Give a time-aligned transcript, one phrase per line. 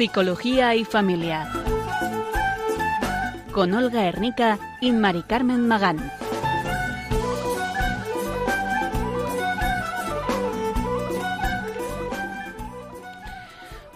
[0.00, 1.46] Psicología y Familia.
[3.52, 5.98] Con Olga Hernica y Mari Carmen Magán.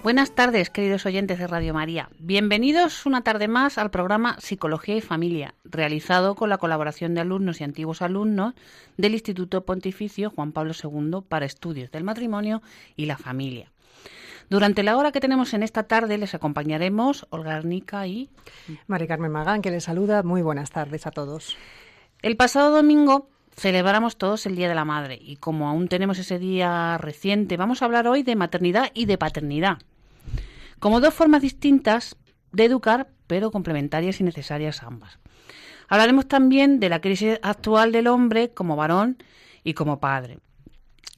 [0.02, 2.10] Buenas tardes, queridos oyentes de Radio María.
[2.18, 7.62] Bienvenidos una tarde más al programa Psicología y Familia, realizado con la colaboración de alumnos
[7.62, 8.52] y antiguos alumnos
[8.98, 12.60] del Instituto Pontificio Juan Pablo II para Estudios del Matrimonio
[12.94, 13.73] y la Familia.
[14.50, 18.30] Durante la hora que tenemos en esta tarde les acompañaremos Olga Arnica y
[18.86, 20.22] Mari Carmen Magán, que les saluda.
[20.22, 21.56] Muy buenas tardes a todos.
[22.22, 26.38] El pasado domingo celebramos todos el Día de la Madre y como aún tenemos ese
[26.38, 29.78] día reciente, vamos a hablar hoy de maternidad y de paternidad
[30.84, 32.14] como dos formas distintas
[32.52, 35.18] de educar, pero complementarias y necesarias ambas.
[35.88, 39.16] Hablaremos también de la crisis actual del hombre como varón
[39.62, 40.40] y como padre.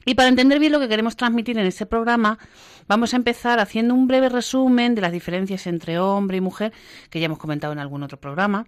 [0.05, 2.39] Y para entender bien lo que queremos transmitir en este programa,
[2.87, 6.73] vamos a empezar haciendo un breve resumen de las diferencias entre hombre y mujer,
[7.09, 8.65] que ya hemos comentado en algún otro programa,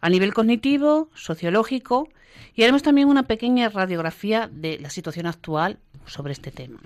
[0.00, 2.08] a nivel cognitivo, sociológico,
[2.54, 6.80] y haremos también una pequeña radiografía de la situación actual sobre este tema.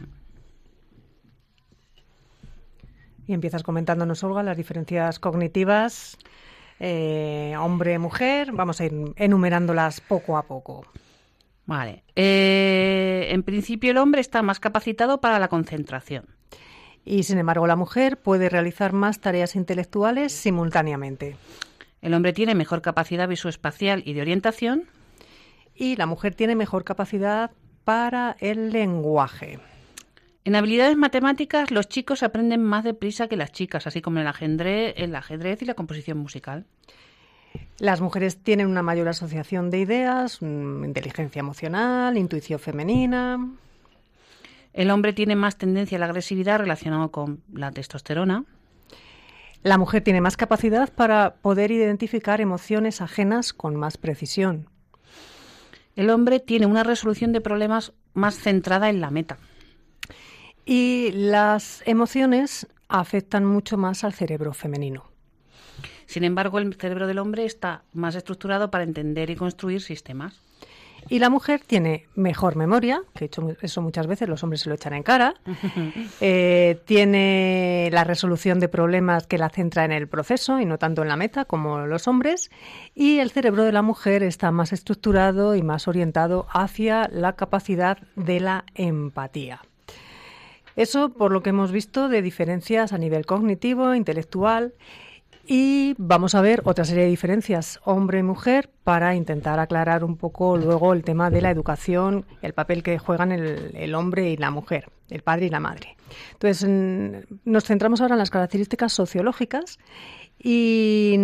[3.27, 6.16] Y empiezas comentándonos, Olga, las diferencias cognitivas
[6.80, 8.53] eh, hombre-mujer.
[8.53, 10.86] Vamos a ir enumerándolas poco a poco.
[11.66, 12.05] Vale.
[12.16, 16.38] Eh, en principio el hombre está más capacitado para la concentración.
[17.09, 21.37] Y sin embargo la mujer puede realizar más tareas intelectuales simultáneamente.
[22.03, 24.84] El hombre tiene mejor capacidad visoespacial y de orientación.
[25.75, 27.50] Y la mujer tiene mejor capacidad
[27.84, 29.59] para el lenguaje.
[30.45, 34.28] En habilidades matemáticas los chicos aprenden más deprisa que las chicas, así como en el
[34.28, 36.66] ajedrez, el ajedrez y la composición musical.
[37.78, 43.41] Las mujeres tienen una mayor asociación de ideas, mm, inteligencia emocional, intuición femenina.
[44.73, 48.45] El hombre tiene más tendencia a la agresividad relacionada con la testosterona.
[49.62, 54.69] La mujer tiene más capacidad para poder identificar emociones ajenas con más precisión.
[55.97, 59.39] El hombre tiene una resolución de problemas más centrada en la meta.
[60.65, 65.11] Y las emociones afectan mucho más al cerebro femenino.
[66.06, 70.41] Sin embargo, el cerebro del hombre está más estructurado para entender y construir sistemas.
[71.08, 74.74] Y la mujer tiene mejor memoria, que hecho eso muchas veces los hombres se lo
[74.74, 75.34] echan en cara.
[76.20, 81.02] Eh, tiene la resolución de problemas que la centra en el proceso y no tanto
[81.02, 82.50] en la meta como los hombres.
[82.94, 87.98] Y el cerebro de la mujer está más estructurado y más orientado hacia la capacidad
[88.16, 89.62] de la empatía.
[90.76, 94.75] Eso por lo que hemos visto de diferencias a nivel cognitivo, intelectual
[95.50, 100.19] y vamos a ver otra serie de diferencias hombre y mujer para intentar aclarar un
[100.19, 104.50] poco luego el tema de la educación, el papel que juegan el, hombre y la
[104.50, 105.97] mujer, el padre y la madre.
[106.32, 106.69] Entonces,
[107.47, 109.78] nos centramos ahora en las características sociológicas
[110.38, 111.14] y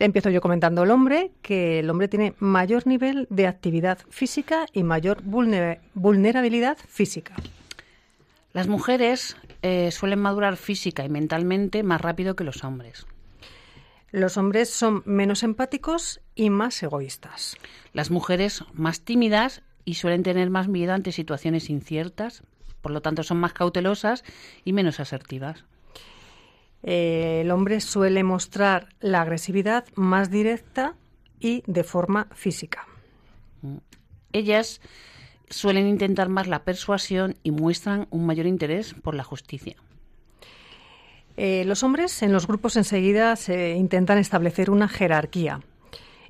[0.00, 4.82] empiezo yo comentando el hombre, que el hombre tiene mayor nivel de actividad física y
[4.82, 7.36] mayor vulnerabilidad física.
[8.52, 13.06] Las mujeres eh, suelen madurar física y mentalmente más rápido que los hombres.
[14.14, 17.56] Los hombres son menos empáticos y más egoístas.
[17.92, 22.44] Las mujeres más tímidas y suelen tener más miedo ante situaciones inciertas,
[22.80, 24.22] por lo tanto son más cautelosas
[24.64, 25.64] y menos asertivas.
[26.84, 30.94] Eh, el hombre suele mostrar la agresividad más directa
[31.40, 32.86] y de forma física.
[33.62, 33.78] Mm.
[34.32, 34.80] Ellas
[35.50, 39.74] suelen intentar más la persuasión y muestran un mayor interés por la justicia.
[41.36, 45.60] Eh, los hombres en los grupos enseguida se intentan establecer una jerarquía.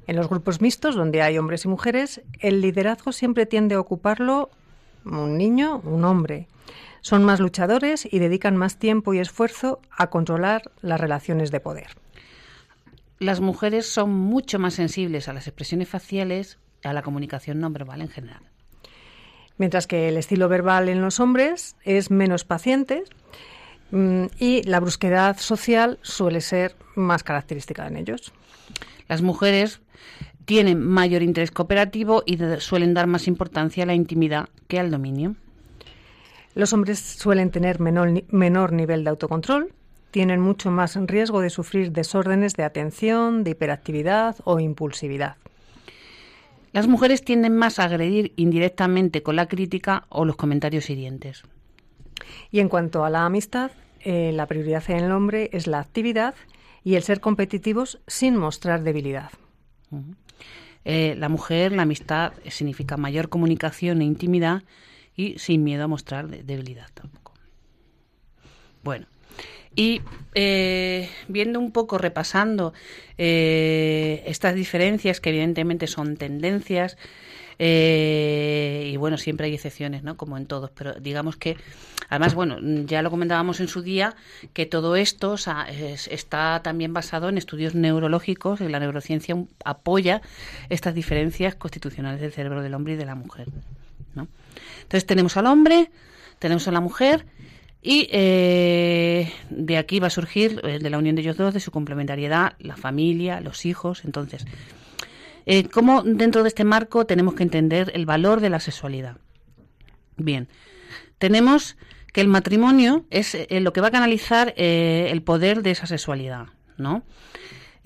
[0.06, 4.50] En los grupos mixtos, donde hay hombres y mujeres, el liderazgo siempre tiende a ocuparlo
[5.04, 6.48] un niño, un hombre.
[7.00, 11.88] Son más luchadores y dedican más tiempo y esfuerzo a controlar las relaciones de poder.
[13.18, 18.00] Las mujeres son mucho más sensibles a las expresiones faciales, a la comunicación no verbal
[18.00, 18.42] en general
[19.56, 23.04] mientras que el estilo verbal en los hombres es menos paciente
[24.38, 28.32] y la brusquedad social suele ser más característica en ellos.
[29.08, 29.80] Las mujeres
[30.44, 35.36] tienen mayor interés cooperativo y suelen dar más importancia a la intimidad que al dominio.
[36.54, 39.72] Los hombres suelen tener menor, menor nivel de autocontrol,
[40.10, 45.36] tienen mucho más riesgo de sufrir desórdenes de atención, de hiperactividad o impulsividad.
[46.72, 51.42] Las mujeres tienden más a agredir indirectamente con la crítica o los comentarios hirientes.
[52.50, 53.70] Y en cuanto a la amistad,
[54.04, 56.34] eh, la prioridad en el hombre es la actividad
[56.84, 59.30] y el ser competitivos sin mostrar debilidad.
[60.84, 64.62] Eh, la mujer, la amistad significa mayor comunicación e intimidad
[65.16, 67.32] y sin miedo a mostrar debilidad tampoco.
[68.82, 69.06] Bueno,
[69.76, 70.02] Y
[70.34, 72.74] eh, viendo un poco, repasando
[73.16, 76.96] estas diferencias, que evidentemente son tendencias,
[77.58, 80.16] eh, y bueno, siempre hay excepciones, ¿no?
[80.16, 81.56] Como en todos, pero digamos que,
[82.08, 82.56] además, bueno,
[82.86, 84.16] ya lo comentábamos en su día,
[84.52, 90.22] que todo esto está también basado en estudios neurológicos y la neurociencia apoya
[90.68, 93.48] estas diferencias constitucionales del cerebro del hombre y de la mujer,
[94.14, 94.28] ¿no?
[94.82, 95.90] Entonces tenemos al hombre,
[96.38, 97.26] tenemos a la mujer
[97.86, 101.70] y eh, de aquí va a surgir, de la unión de ellos dos, de su
[101.70, 104.06] complementariedad, la familia, los hijos.
[104.06, 104.46] Entonces,
[105.46, 109.16] eh, ¿cómo dentro de este marco tenemos que entender el valor de la sexualidad?
[110.16, 110.48] Bien,
[111.18, 111.76] tenemos
[112.12, 116.46] que el matrimonio es eh, lo que va a canalizar el poder de esa sexualidad,
[116.76, 117.02] ¿no?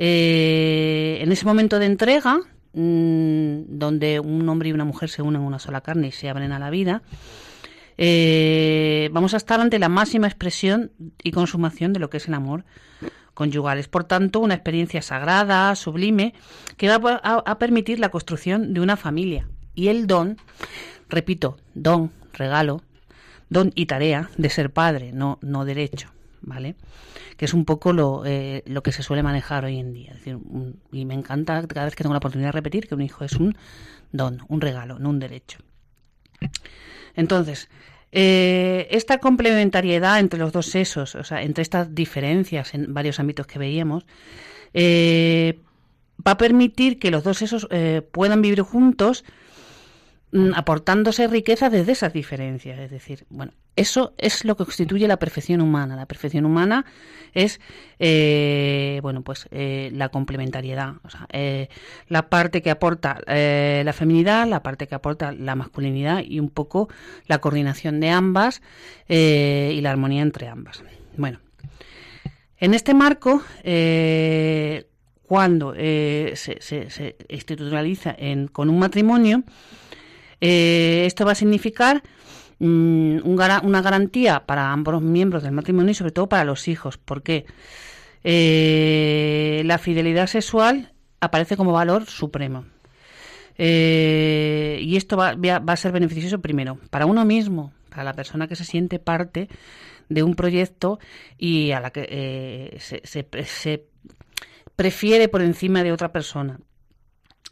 [0.00, 2.38] en ese momento de entrega,
[2.72, 6.28] mm, donde un hombre y una mujer se unen en una sola carne y se
[6.28, 7.02] abren a la vida,
[8.00, 12.34] eh, vamos a estar ante la máxima expresión y consumación de lo que es el
[12.34, 12.64] amor
[13.38, 13.79] conyugal.
[13.79, 16.35] Es, por tanto, una experiencia sagrada, sublime,
[16.76, 19.49] que va a, permitir la construcción de una familia.
[19.76, 20.38] Y el don,
[21.08, 22.82] repito, don, regalo,
[23.49, 26.75] don y tarea de ser padre, no, no derecho, ¿vale?
[27.37, 30.17] Que es un poco lo, eh, lo que se suele manejar hoy en día.
[30.90, 33.35] y me encanta cada vez que tengo la oportunidad de repetir que un hijo es
[33.35, 33.56] un
[34.11, 35.61] don, un regalo, no un derecho.
[37.14, 37.69] Entonces,
[38.12, 43.46] eh, esta complementariedad entre los dos sexos, o sea, entre estas diferencias en varios ámbitos
[43.46, 44.06] que veíamos,
[44.75, 45.58] eh,
[46.26, 49.25] va a permitir que los dos sexos eh, puedan vivir juntos
[50.31, 52.78] Mm, aportándose riqueza desde esas diferencias.
[52.78, 55.94] Es decir, bueno, eso es lo que constituye la perfección humana.
[55.94, 56.84] La perfección humana
[57.32, 57.60] es,
[58.00, 61.69] eh, bueno, pues eh, la complementariedad, o sea, eh,
[62.08, 66.88] la parte que aporta la feminidad, la parte que aporta la masculinidad y un poco
[67.28, 68.62] la coordinación de ambas
[69.08, 70.82] y la armonía entre ambas.
[71.16, 71.38] Bueno,
[72.58, 73.42] en este marco,
[75.22, 79.44] cuando se, se, institucionaliza en, con un matrimonio,
[80.40, 82.02] eh, esto va a significar
[82.58, 86.99] mm, una garantía para ambos miembros del matrimonio y sobre todo para los hijos.
[86.99, 87.46] porque
[88.25, 92.64] eh, la fidelidad sexual aparece como valor supremo.
[93.56, 95.34] Eh, y esto va,
[95.66, 99.49] a ser beneficioso primero para uno mismo, para la persona que se siente parte
[100.08, 101.00] de un proyecto
[101.37, 103.84] y a la que se, se
[104.76, 106.61] prefiere por encima de otra persona.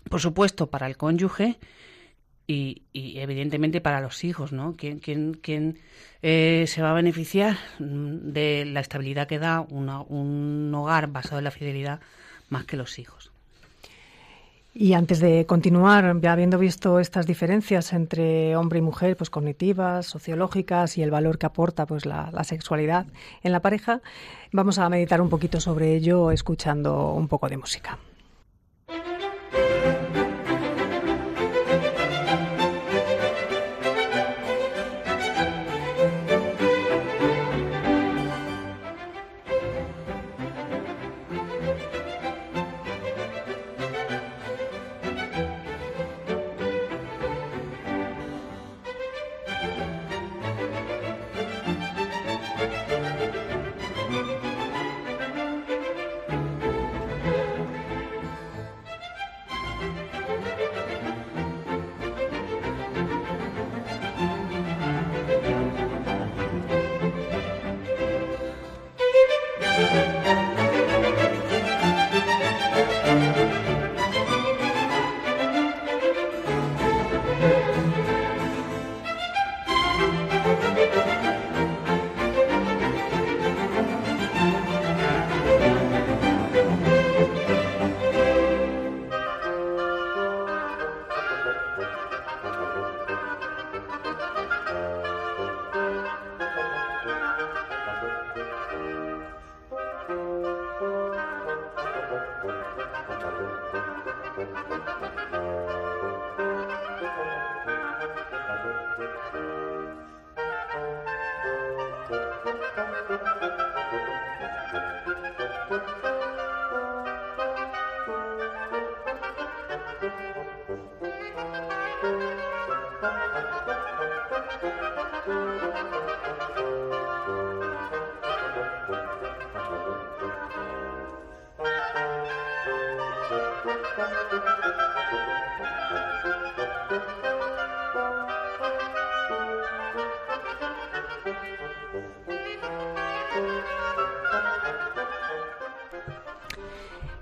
[0.09, 1.59] Por supuesto, para el cónyuge
[2.47, 4.77] y, evidentemente para los hijos, ¿no?
[4.77, 5.79] ¿Quién, quién,
[6.23, 11.51] eh, se va a beneficiar de la estabilidad que da un hogar basado en la
[11.51, 12.01] fidelidad
[12.49, 13.33] más que los hijos?
[14.79, 20.05] Y antes de continuar, ya habiendo visto estas diferencias entre hombre y mujer, pues cognitivas,
[20.05, 23.07] sociológicas y el valor que aporta pues la sexualidad
[23.43, 24.03] en la pareja,
[24.53, 27.99] vamos a meditar un poquito sobre ello escuchando un poco de música.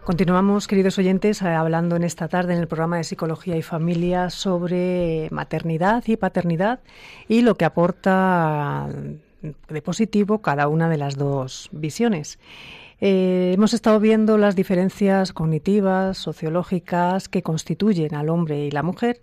[0.05, 4.29] Continuamos, queridos oyentes, eh, hablando en esta tarde en el programa de Psicología y Familia
[4.29, 6.81] sobre maternidad y paternidad
[7.27, 8.87] y lo que aporta
[9.41, 12.39] de positivo cada una de las dos visiones.
[13.07, 19.21] Eh, hemos estado viendo las diferencias cognitivas, sociológicas que constituyen al hombre y la mujer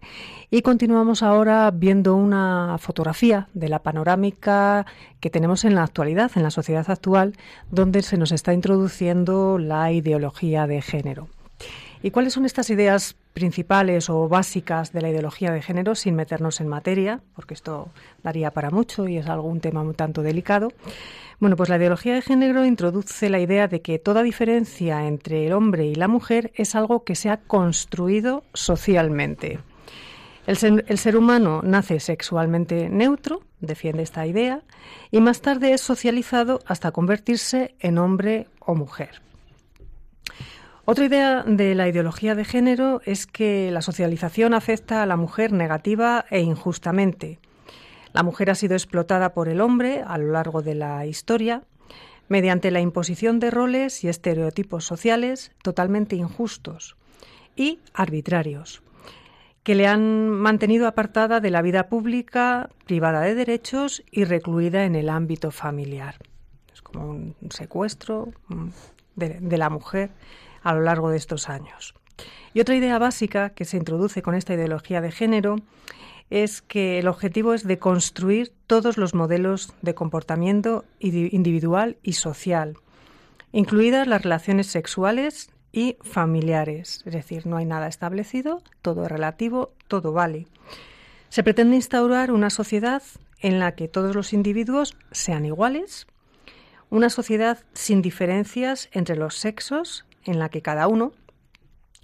[0.52, 4.86] y continuamos ahora viendo una fotografía de la panorámica
[5.20, 7.34] que tenemos en la actualidad, en la sociedad actual,
[7.72, 11.28] donde se nos está introduciendo la ideología de género.
[12.04, 16.62] ¿Y cuáles son estas ideas principales o básicas de la ideología de género sin meternos
[16.62, 17.22] en materia?
[17.36, 17.90] Porque esto
[18.24, 20.70] daría para mucho y es algún tema un tanto delicado.
[21.40, 25.54] Bueno, pues la ideología de género introduce la idea de que toda diferencia entre el
[25.54, 29.60] hombre y la mujer es algo que se ha construido socialmente.
[30.46, 34.62] El ser, el ser, humano nace sexualmente neutro, defiende esta idea,
[35.10, 39.22] y más tarde es socializado hasta convertirse en hombre o mujer.
[40.92, 45.54] Otra idea de la ideología de género es que la socialización afecta a la mujer
[45.54, 47.40] negativa e injustamente.
[48.12, 51.64] La mujer ha sido explotada por el hombre a lo largo de la historia
[52.28, 56.98] mediante la imposición de roles y estereotipos sociales totalmente injustos
[57.56, 58.84] y arbitrarios,
[59.64, 64.96] que le han mantenido apartada de la vida pública, privada de derechos y recluida en
[64.96, 66.16] el ámbito familiar.
[66.74, 68.68] Es como un secuestro mm,
[69.16, 70.10] de, de la mujer
[70.62, 71.94] a lo largo de estos años.
[72.54, 75.58] Y otra idea básica que se introduce con esta ideología de género
[76.30, 82.78] es que el objetivo es de construir todos los modelos de comportamiento individual y social,
[83.52, 87.04] incluidas las relaciones sexuales y familiares.
[87.06, 90.48] Es decir, no hay nada establecido, todo es relativo, todo vale.
[91.30, 93.04] Se pretende instaurar una sociedad
[93.40, 96.08] en la que todos los individuos sean iguales,
[96.90, 101.14] una sociedad sin diferencias entre los sexos en la que cada uno,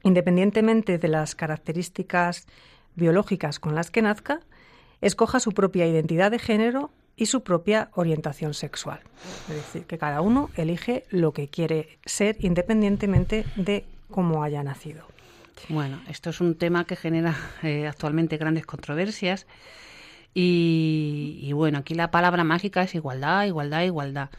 [0.03, 2.45] independientemente de las características
[2.95, 4.39] biológicas con las que nazca,
[5.01, 8.99] escoja su propia identidad de género y su propia orientación sexual.
[9.49, 15.05] Es decir, que cada uno elige lo que quiere ser independientemente de cómo haya nacido.
[15.69, 19.47] Bueno, esto es un tema que genera eh, actualmente grandes controversias
[20.33, 24.29] y, y, bueno, aquí la palabra mágica es igualdad, igualdad, igualdad.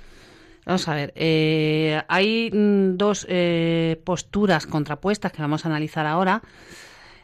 [0.68, 6.42] Vamos a ver, eh, hay mm, dos eh, posturas contrapuestas que vamos a analizar ahora,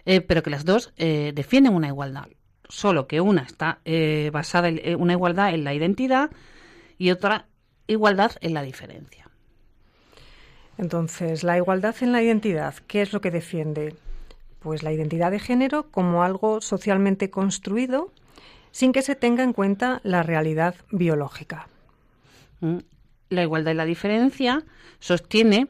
[0.07, 2.29] eh, pero que las dos defienden una igualdad.
[2.71, 3.81] Solo que una está
[4.33, 6.31] basada en una igualdad en la identidad
[6.97, 7.45] y otra
[7.87, 9.29] igualdad en la diferencia.
[10.79, 13.95] Entonces, la igualdad en la identidad, ¿qué es lo que defiende?
[14.61, 18.11] Pues la identidad de género como algo socialmente construido
[18.71, 21.69] sin que se tenga en cuenta la realidad biológica.
[23.29, 24.63] La igualdad y la diferencia
[24.99, 25.69] sostiene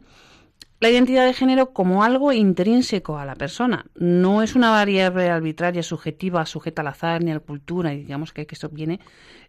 [0.84, 3.87] la identidad de género como algo intrínseco a la persona.
[3.94, 8.34] No es una variable arbitraria, subjetiva, sujeta al azar ni a la cultura, y digamos
[8.34, 9.00] que, que eso viene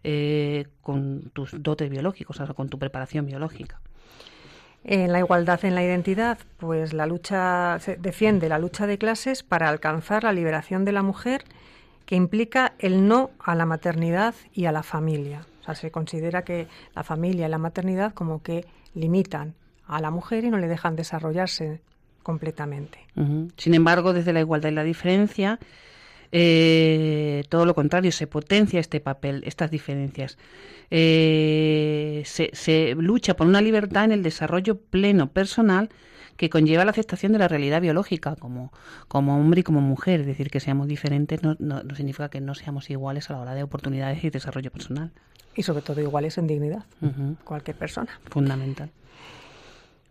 [0.02, 3.80] eh, con tus dotes biológicos, o sea, con tu preparación biológica.
[4.82, 9.42] En la igualdad en la identidad, pues la lucha se defiende la lucha de clases
[9.42, 11.44] para alcanzar la liberación de la mujer,
[12.06, 15.44] que implica el no a la maternidad y a la familia
[15.74, 19.54] se considera que la familia y la maternidad como que limitan
[19.86, 21.80] a la mujer y no le dejan desarrollarse
[22.22, 22.98] completamente.
[23.56, 25.60] Sin embargo, desde la igualdad y la diferencia,
[26.32, 30.36] eh, todo lo contrario, se potencia este papel, estas diferencias.
[30.90, 35.88] Eh, se, se, lucha por una libertad en el desarrollo pleno personal
[36.36, 38.72] que conlleva la aceptación de la realidad biológica como,
[39.08, 40.20] como hombre y como mujer.
[40.20, 43.40] Es decir, que seamos diferentes no, no, no significa que no seamos iguales a la
[43.40, 45.12] hora de oportunidades y desarrollo personal
[45.56, 46.84] y sobre todo iguales en dignidad,
[47.44, 48.20] cualquier persona.
[48.30, 48.90] Fundamental.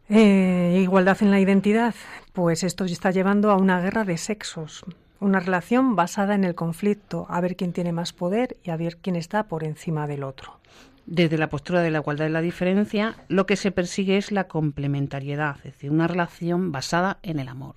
[0.09, 1.95] Eh, igualdad en la identidad,
[2.33, 4.83] pues esto está llevando a una guerra de sexos,
[5.19, 8.97] una relación basada en el conflicto, a ver quién tiene más poder y a ver
[8.97, 10.59] quién está por encima del otro.
[11.07, 14.47] Desde la postura de la igualdad y la diferencia, lo que se persigue es la
[14.47, 17.75] complementariedad, es decir, una relación basada en el amor.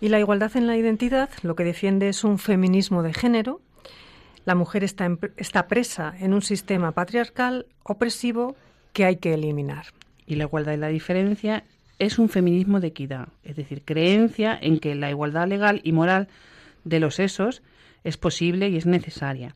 [0.00, 3.62] Y la igualdad en la identidad lo que defiende es un feminismo de género
[4.44, 8.56] la mujer está, presa en un sistema patriarcal opresivo
[8.92, 9.86] que hay que eliminar.
[10.26, 11.64] Y la igualdad y la diferencia
[11.98, 16.28] es un feminismo de equidad, es decir, creencia en que la igualdad legal y moral
[16.84, 17.62] de los sexos
[18.02, 19.54] es posible y es necesaria,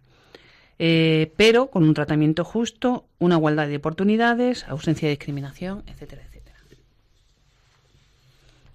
[0.79, 6.57] eh, pero con un tratamiento justo, una igualdad de oportunidades, ausencia de discriminación, etcétera, etcétera.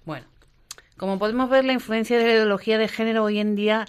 [0.04, 0.26] Bueno,
[0.96, 3.86] como podemos ver, la influencia de la ideología de género hoy en día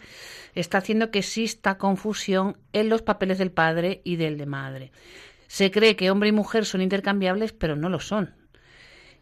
[0.56, 4.92] está haciendo que exista confusión en los papeles del padre y del de madre.
[5.48, 8.34] Se cree que hombre y mujer son intercambiables, pero no lo son.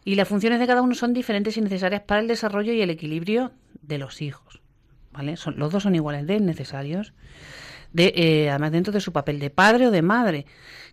[0.05, 2.89] Y las funciones de cada uno son diferentes y necesarias para el desarrollo y el
[2.89, 4.61] equilibrio de los hijos.
[5.11, 5.35] ¿Vale?
[5.55, 7.13] Los dos son iguales de necesarios.
[7.95, 10.45] Eh, además, dentro de su papel de padre o de madre,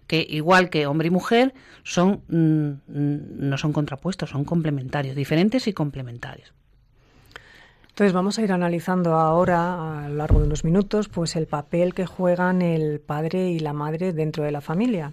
[0.06, 5.72] que igual que hombre y mujer, son, mm, no son contrapuestos, son complementarios, diferentes y
[5.72, 6.52] complementarios.
[8.00, 11.92] Entonces vamos a ir analizando ahora, a lo largo de unos minutos, pues el papel
[11.92, 15.12] que juegan el padre y la madre dentro de la familia.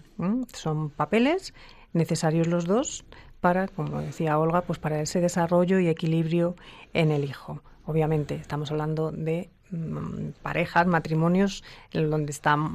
[0.53, 1.53] Son papeles
[1.91, 3.03] necesarios los dos
[3.41, 6.55] para, como decía Olga, pues para ese desarrollo y equilibrio
[6.93, 7.61] en el hijo.
[7.85, 12.73] Obviamente estamos hablando de mm, parejas, matrimonios, donde están,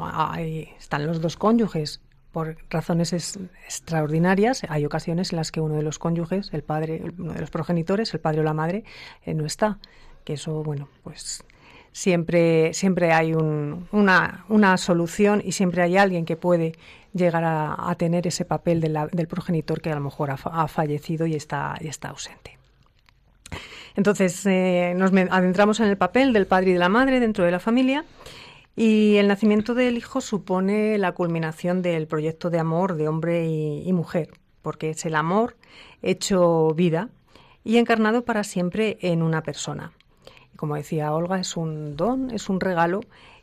[0.79, 2.03] están los dos cónyuges
[2.33, 4.63] por razones extraordinarias.
[4.69, 8.13] Hay ocasiones en las que uno de los cónyuges, el padre, uno de los progenitores,
[8.15, 8.85] el padre o la madre,
[9.25, 9.79] eh, no está.
[10.25, 11.45] Que eso, bueno, pues
[11.93, 16.73] siempre, siempre hay una, una, solución y siempre hay alguien que puede
[17.13, 21.77] llegar a, tener ese papel del progenitor que a lo mejor ha, fallecido y está,
[21.81, 22.59] y está ausente.
[23.95, 27.51] Entonces, eh, nos adentramos en el papel del padre y de la madre dentro de
[27.51, 28.07] la familia
[28.75, 33.93] y el nacimiento del hijo supone la culminación del proyecto de amor de hombre y,
[33.93, 34.31] mujer,
[34.63, 35.57] porque es el amor
[36.01, 37.11] hecho vida
[37.65, 39.93] y encarnado para siempre en una persona.
[40.55, 43.01] Y como decía Olga, es un don, es un regalo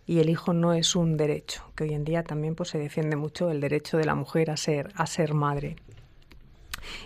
[0.08, 3.16] y el hijo no es un derecho, que hoy en día también pues, se defiende
[3.16, 5.76] mucho el derecho de la mujer a ser, a ser madre.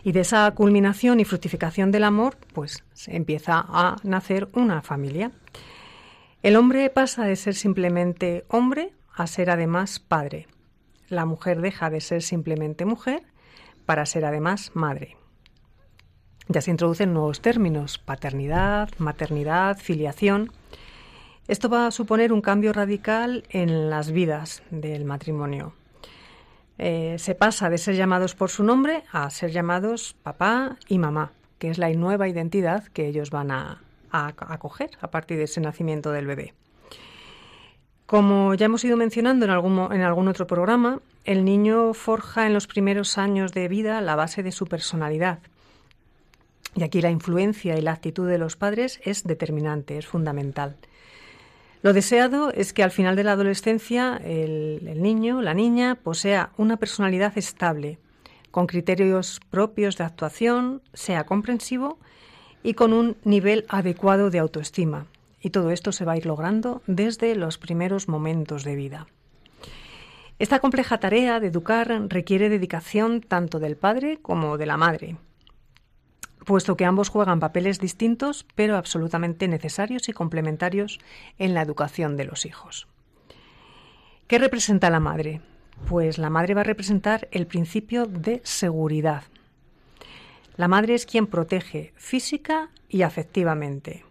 [0.03, 5.31] Y de esa culminación y fructificación del amor, pues empieza a nacer una familia.
[6.43, 10.47] El hombre pasa de ser simplemente hombre a ser además padre.
[11.07, 13.23] La mujer deja de ser simplemente mujer
[13.85, 15.15] para ser además madre.
[16.49, 20.51] Ya se introducen nuevos términos, paternidad, maternidad, filiación.
[21.47, 25.73] Esto va a suponer un cambio radical en las vidas del matrimonio.
[26.77, 31.31] Eh, se pasa de ser llamados por su nombre a ser llamados papá y mamá,
[31.57, 33.82] que es la nueva identidad que ellos van a,
[34.13, 36.53] a acoger a partir de ese nacimiento del bebé.
[38.05, 42.53] Como ya hemos ido mencionando en algún, en algún otro programa, el niño forja en
[42.53, 45.39] los primeros años de vida la base de su personalidad.
[46.75, 50.75] Y aquí la influencia y la actitud de los padres es determinante, es fundamental.
[51.83, 56.77] Lo deseado es que al final de la adolescencia el, niño, la niña, posea una
[56.77, 57.99] personalidad estable,
[58.51, 61.99] con criterios propios de actuación, sea comprensivo
[62.63, 65.05] y con un nivel adecuado de autoestima.
[65.41, 69.07] Y todo esto se va a ir logrando desde los primeros momentos de vida.
[70.39, 75.17] Esta compleja tarea de educar requiere dedicación tanto del padre como de la madre,
[76.45, 80.99] puesto que ambos juegan papeles distintos pero absolutamente necesarios y complementarios
[81.37, 82.87] en la educación de los hijos.
[84.27, 85.41] ¿Qué representa la madre?
[85.87, 89.23] Pues la madre va a representar el principio de seguridad,
[90.55, 94.05] la madre es quien protege física y afectivamente.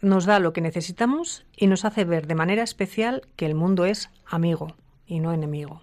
[0.00, 3.84] Nos da lo que necesitamos y nos hace ver de manera especial que el mundo
[3.84, 4.74] es amigo
[5.06, 5.82] y no enemigo.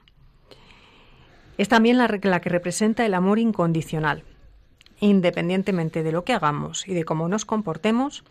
[1.58, 4.24] Es también la, que representa el amor incondicional.
[5.02, 8.24] Independientemente de lo que hagamos y de cómo nos comportemos,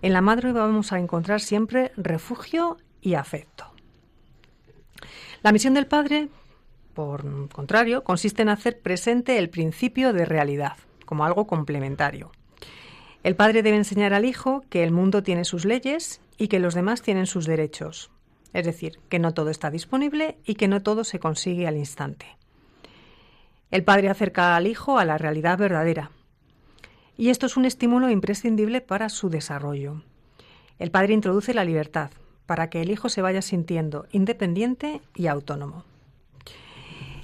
[0.00, 3.66] en la madre vamos a encontrar siempre refugio y afecto.
[5.42, 6.28] La misión del padre
[6.98, 10.72] por contrario, consiste en hacer presente el principio de realidad,
[11.04, 12.32] como algo complementario.
[13.22, 16.74] El padre debe enseñar al hijo que el mundo tiene sus leyes y que los
[16.74, 18.10] demás tienen sus derechos,
[18.52, 22.36] es decir, que no todo está disponible y que no todo se consigue al instante.
[23.70, 26.10] El padre acerca al hijo a la realidad verdadera,
[27.16, 30.02] y esto es un estímulo imprescindible para su desarrollo.
[30.80, 32.10] El padre introduce la libertad,
[32.46, 35.84] para que el hijo se vaya sintiendo independiente y autónomo.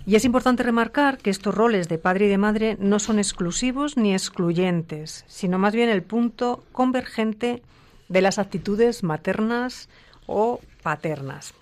[0.07, 3.97] Y es importante remarcar que estos roles de padre y de madre no son exclusivos
[3.97, 7.63] ni excluyentes, sino más bien el punto convergente
[8.11, 9.89] de las actitudes maternas
[10.27, 11.55] o paternas.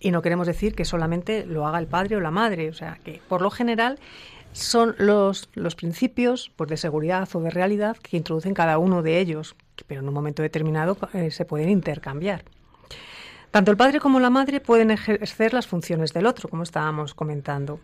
[0.00, 2.98] Y no queremos decir que solamente lo haga el padre o la madre, o sea,
[3.02, 3.98] que por lo general
[4.52, 9.18] son los, los principios pues, de seguridad o de realidad que introducen cada uno de
[9.18, 9.56] ellos,
[9.86, 12.44] pero en un momento determinado eh, se pueden intercambiar.
[13.54, 17.78] Tanto el padre como la madre pueden ejercer las funciones del otro, como estábamos comentando.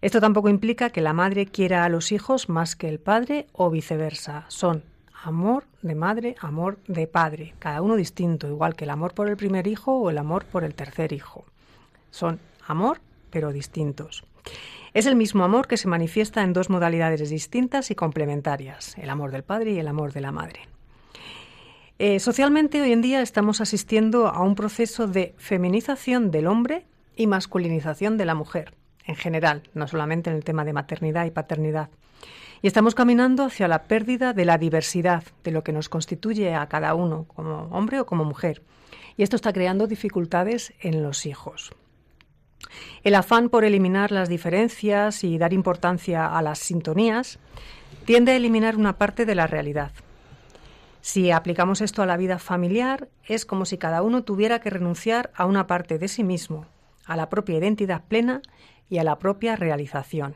[0.00, 3.70] Esto tampoco implica que la madre quiera a los hijos más que el padre o
[3.70, 4.44] viceversa.
[4.48, 4.82] Son
[5.22, 9.36] amor de madre, amor de padre, cada uno distinto, igual que el amor por el
[9.36, 11.44] primer hijo o el amor por el tercer hijo.
[12.10, 13.00] Son amor,
[13.30, 14.24] pero distintos.
[14.94, 19.30] Es el mismo amor que se manifiesta en dos modalidades distintas y complementarias, el amor
[19.30, 20.73] del padre y el amor de la madre.
[22.00, 27.28] Eh, socialmente hoy en día estamos asistiendo a un proceso de feminización del hombre y
[27.28, 31.90] masculinización de la mujer, en general, no solamente en el tema de maternidad y paternidad.
[32.62, 36.66] Y estamos caminando hacia la pérdida de la diversidad, de lo que nos constituye a
[36.66, 38.62] cada uno, como hombre o como mujer.
[39.16, 41.70] Y esto está creando dificultades en los hijos.
[43.04, 47.38] El afán por eliminar las diferencias y dar importancia a las sintonías
[48.04, 49.92] tiende a eliminar una parte de la realidad.
[51.04, 55.30] Si aplicamos esto a la vida familiar, es como si cada uno tuviera que renunciar
[55.34, 56.64] a una parte de sí mismo,
[57.04, 58.40] a la propia identidad plena
[58.88, 60.34] y a la propia realización.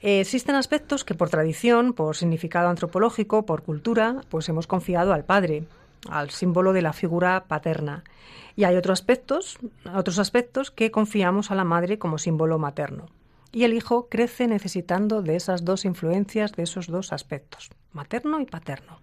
[0.00, 5.64] Existen aspectos que por tradición, por significado antropológico, por cultura, pues hemos confiado al padre,
[6.08, 8.04] al símbolo de la figura paterna.
[8.54, 9.58] Y hay otros aspectos,
[9.92, 13.06] otros aspectos que confiamos a la madre como símbolo materno.
[13.54, 18.46] Y el hijo crece necesitando de esas dos influencias, de esos dos aspectos, materno y
[18.46, 18.98] paterno.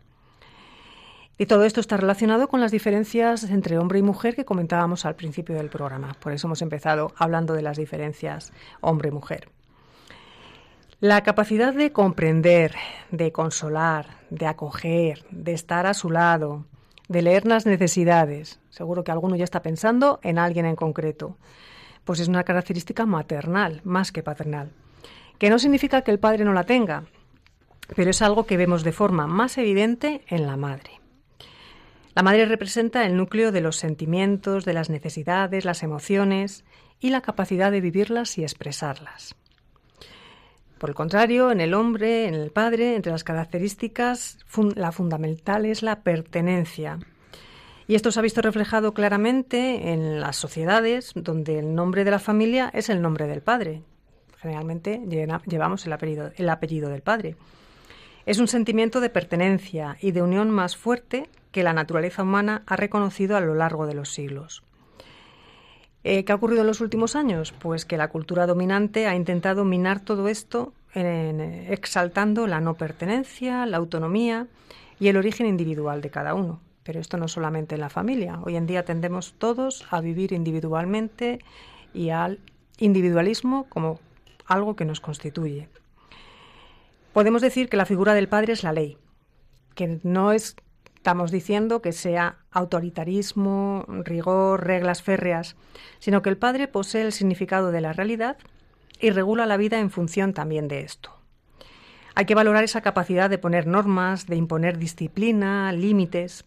[1.37, 5.15] Y todo esto está relacionado con las diferencias entre hombre y mujer que comentábamos al
[5.15, 6.15] principio del programa.
[6.19, 9.49] Por eso hemos empezado hablando de las diferencias hombre-mujer.
[10.99, 12.75] La capacidad de comprender,
[13.09, 16.65] de consolar, de acoger, de estar a su lado,
[17.07, 18.59] de leer las necesidades.
[18.69, 21.37] Seguro que alguno ya está pensando en alguien en concreto.
[22.03, 24.71] Pues es una característica maternal, más que paternal.
[25.37, 27.05] Que no significa que el padre no la tenga,
[27.95, 31.01] pero es algo que vemos de forma más evidente en la madre.
[32.13, 36.65] La madre representa el núcleo de los sentimientos, de las necesidades, las emociones
[36.99, 39.35] y la capacidad de vivirlas y expresarlas.
[40.77, 44.39] Por el contrario, en el hombre, en el padre, entre las características,
[44.75, 46.99] la fundamental es la pertenencia.
[47.91, 52.19] Y esto se ha visto reflejado claramente en las sociedades donde el nombre de la
[52.19, 53.81] familia es el nombre del padre.
[54.37, 55.01] Generalmente
[55.45, 57.35] llevamos el apellido, el apellido del padre.
[58.25, 62.77] Es un sentimiento de pertenencia y de unión más fuerte que la naturaleza humana ha
[62.77, 64.63] reconocido a lo largo de los siglos.
[66.05, 67.51] Eh, ¿Qué ha ocurrido en los últimos años?
[67.51, 73.75] Pues que la cultura dominante ha intentado minar todo esto exaltando la no pertenencia, la
[73.75, 74.47] autonomía
[74.97, 76.61] y el origen individual de cada uno.
[76.83, 78.39] Pero esto no solamente en la familia.
[78.43, 81.39] Hoy en día tendemos todos a vivir individualmente
[81.93, 82.39] y al
[82.79, 83.99] individualismo como
[84.47, 85.69] algo que nos constituye.
[87.13, 88.97] Podemos decir que la figura del padre es la ley,
[89.75, 90.55] que no es
[91.01, 95.55] estamos diciendo que sea autoritarismo, rigor, reglas férreas,
[95.97, 98.37] sino que el padre posee el significado de la realidad
[98.99, 101.11] y regula la vida en función también de esto.
[102.13, 106.45] Hay que valorar esa capacidad de poner normas, de imponer disciplina, límites.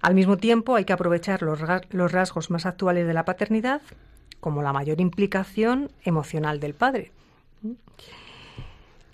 [0.00, 1.60] Al mismo tiempo hay que aprovechar los,
[2.12, 3.82] rasgos más actuales de la paternidad,
[4.40, 7.12] como la mayor implicación emocional del padre.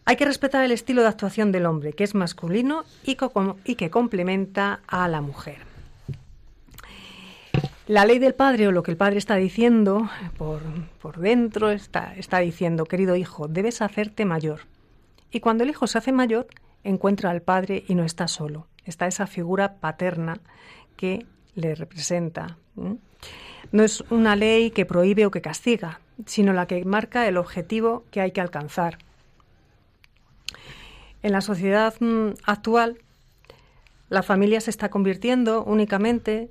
[0.05, 4.81] Hay que respetar el estilo de actuación del hombre, que es masculino y, que complementa
[4.87, 5.59] a la mujer.
[7.87, 10.61] La ley del padre o lo que el padre está diciendo por,
[11.01, 14.61] por dentro está, está diciendo, querido hijo, debes hacerte mayor.
[15.31, 16.47] Y cuando el hijo se hace mayor,
[16.83, 18.66] encuentra al padre y no está solo.
[18.85, 20.40] Está esa figura paterna
[20.97, 22.59] que le representa.
[23.73, 28.05] No es una ley que prohíbe o que castiga, sino la que marca el objetivo
[28.11, 28.99] que hay que alcanzar,
[31.25, 32.99] en la sociedad mm, actual,
[34.11, 36.51] la familia se está convirtiendo únicamente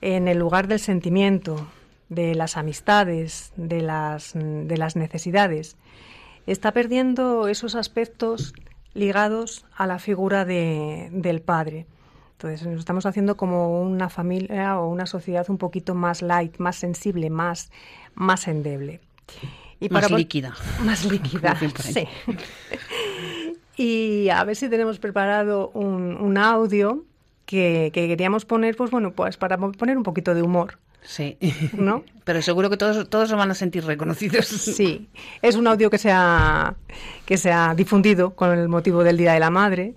[0.00, 1.68] en el lugar del sentimiento,
[2.08, 5.76] de las amistades, de las, de las necesidades.
[6.46, 8.54] Está perdiendo esos aspectos
[8.98, 11.86] ligados a la figura de, del padre.
[12.32, 16.76] Entonces nos estamos haciendo como una familia o una sociedad un poquito más light, más
[16.76, 17.70] sensible, más,
[18.14, 19.00] más endeble.
[19.80, 20.54] Y más líquida.
[20.84, 22.08] Más líquida, sí.
[23.76, 27.04] y a ver si tenemos preparado un, audio
[27.46, 30.78] que, queríamos poner, pues bueno, pues para poner un poquito de humor.
[31.02, 31.38] Sí,
[31.72, 32.04] ¿no?
[32.24, 34.46] Pero seguro que todos, todos se van a sentir reconocidos.
[34.46, 35.08] Sí,
[35.40, 36.74] es un audio que se, ha,
[37.24, 39.94] que se ha difundido con el motivo del Día de la Madre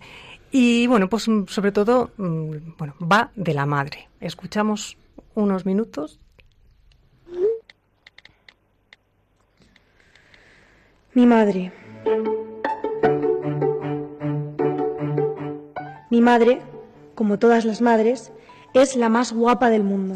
[0.51, 4.09] y bueno, pues sobre todo, mm, bueno, va de la madre.
[4.19, 4.97] Escuchamos
[5.33, 6.19] unos minutos.
[11.13, 11.71] Mi madre.
[16.09, 16.61] Mi madre,
[17.15, 18.33] como todas las madres,
[18.73, 20.15] es la más guapa del mundo.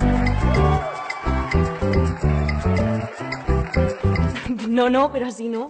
[4.67, 5.67] No, no, pero así no.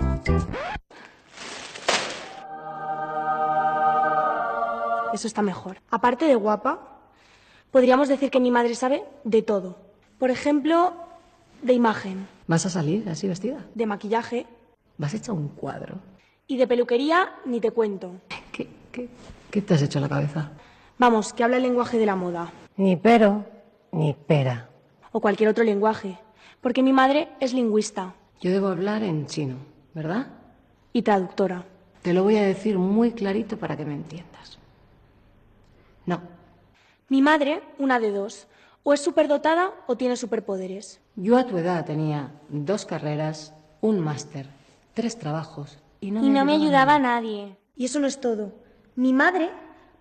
[5.13, 5.77] Eso está mejor.
[5.91, 6.79] Aparte de guapa,
[7.71, 9.77] podríamos decir que mi madre sabe de todo.
[10.17, 10.93] Por ejemplo,
[11.61, 12.27] de imagen.
[12.47, 13.65] ¿Vas a salir así vestida?
[13.75, 14.45] De maquillaje.
[14.97, 15.99] ¿Vas hecha un cuadro?
[16.47, 18.13] Y de peluquería ni te cuento.
[18.51, 19.07] ¿Qué, qué,
[19.51, 20.51] ¿Qué te has hecho en la cabeza?
[20.97, 22.51] Vamos, que habla el lenguaje de la moda.
[22.77, 23.45] Ni pero,
[23.91, 24.69] ni pera.
[25.15, 26.19] O cualquier otro lenguaje.
[26.59, 28.15] Porque mi madre es lingüista.
[28.41, 29.55] Yo debo hablar en chino,
[29.93, 30.27] ¿verdad?
[30.91, 31.63] Y traductora.
[32.01, 34.59] Te lo voy a decir muy clarito para que me entiendas.
[36.05, 36.19] No.
[37.07, 38.47] Mi madre, una de dos,
[38.83, 40.99] o es superdotada o tiene superpoderes.
[41.15, 44.49] Yo a tu edad tenía dos carreras, un máster,
[44.93, 47.57] tres trabajos y no, y me, no me ayudaba ayudaba nadie.
[47.77, 48.51] Y eso no es todo.
[48.97, 49.49] Mi madre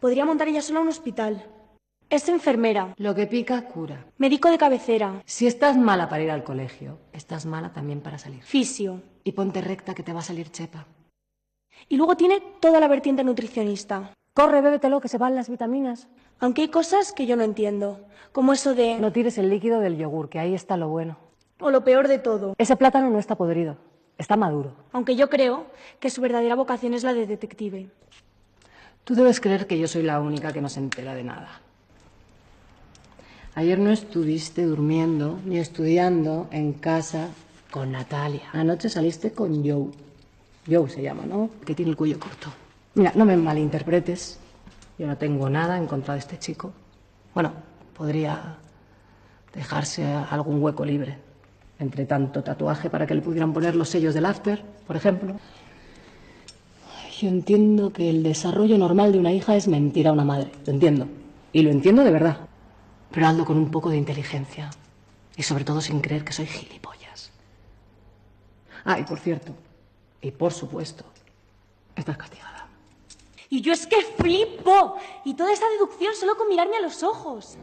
[0.00, 1.46] podría montar ella sola un hospital.
[2.10, 4.04] Es enfermera, Lo que pica, cura.
[4.18, 8.42] médico de cabecera, Si estás mala para ir al colegio, estás mala también para salir.
[8.42, 9.02] fisio.
[9.24, 10.86] Y ponte recta que te va a salir chepa.
[11.88, 14.12] Y luego tiene toda la vertiente nutricionista.
[14.34, 16.08] Corre, bébetelo, que se van las vitaminas.
[16.40, 18.00] Aunque hay cosas que yo no entiendo,
[18.32, 18.98] como eso de...
[18.98, 21.16] No tires el líquido del yogur, que ahí está lo bueno.
[21.60, 22.54] o lo peor de todo.
[22.58, 23.76] Ese plátano no está podrido,
[24.18, 24.72] está maduro.
[24.92, 25.66] Aunque yo creo
[26.00, 27.88] que su verdadera vocación es la de detective.
[29.04, 31.60] Tú debes creer que yo soy la única que no se entera de nada.
[33.56, 37.28] Ayer no estuviste durmiendo ni estudiando en casa
[37.70, 38.48] con Natalia.
[38.52, 39.90] Anoche saliste con Joe.
[40.68, 41.50] Joe se llama, ¿no?
[41.64, 42.48] Que tiene el cuello corto.
[42.94, 44.40] Mira, no me malinterpretes.
[44.98, 46.72] Yo no tengo nada en contra de este chico.
[47.32, 47.52] Bueno,
[47.96, 48.56] podría
[49.54, 51.18] dejarse algún hueco libre.
[51.78, 55.36] Entre tanto tatuaje para que le pudieran poner los sellos del after, por ejemplo.
[57.20, 60.50] Yo entiendo que el desarrollo normal de una hija es mentir a una madre.
[60.66, 61.06] Lo entiendo.
[61.52, 62.48] Y lo entiendo de verdad.
[63.14, 64.70] Pero hazlo con un poco de inteligencia.
[65.36, 67.30] Y sobre todo sin creer que soy gilipollas.
[68.84, 69.54] Ah, y por cierto.
[70.20, 71.04] Y por supuesto.
[71.94, 72.66] Estás castigada.
[73.48, 74.96] Y yo es que flipo.
[75.24, 77.56] Y toda esa deducción solo con mirarme a los ojos.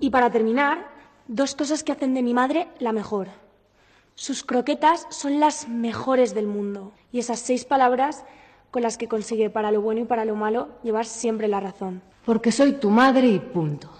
[0.00, 0.90] Y para terminar,
[1.26, 3.28] dos cosas que hacen de mi madre la mejor.
[4.14, 6.92] Sus croquetas son las mejores del mundo.
[7.10, 8.24] Y esas seis palabras
[8.70, 12.02] con las que consigue para lo bueno y para lo malo llevar siempre la razón.
[12.24, 13.90] Porque soy tu madre y punto.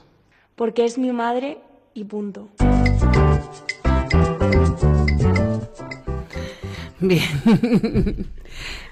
[0.54, 1.58] Porque es mi madre
[1.92, 2.48] y punto.
[7.03, 7.23] Bien.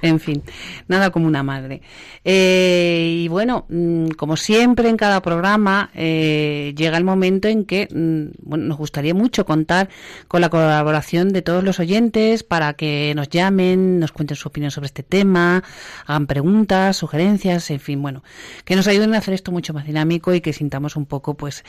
[0.02, 0.42] en fin,
[0.88, 1.82] nada como una madre.
[2.24, 7.88] Eh, y bueno, mm, como siempre en cada programa, eh, llega el momento en que
[7.90, 9.88] mm, bueno, nos gustaría mucho contar
[10.26, 14.72] con la colaboración de todos los oyentes para que nos llamen, nos cuenten su opinión
[14.72, 15.62] sobre este tema,
[16.06, 18.24] hagan preguntas, sugerencias, en fin, bueno,
[18.64, 21.64] que nos ayuden a hacer esto mucho más dinámico y que sintamos un poco, pues,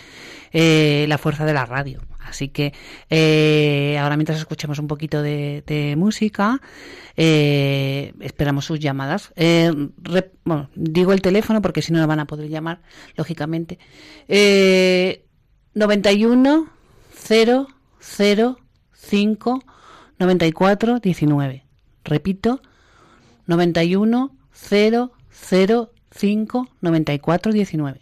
[0.51, 2.01] eh, la fuerza de la radio.
[2.23, 2.73] Así que
[3.09, 6.61] eh, ahora mientras escuchemos un poquito de, de música,
[7.17, 9.33] eh, esperamos sus llamadas.
[9.35, 12.81] Eh, re- bueno, digo el teléfono porque si no no van a poder llamar,
[13.15, 13.79] lógicamente.
[14.27, 15.25] Eh,
[15.73, 16.67] 91
[17.13, 17.67] 0
[17.99, 18.57] 0
[18.93, 19.63] 5
[20.19, 21.65] 94 19.
[22.03, 22.61] Repito,
[23.47, 28.01] 91 0 0 5 94 19.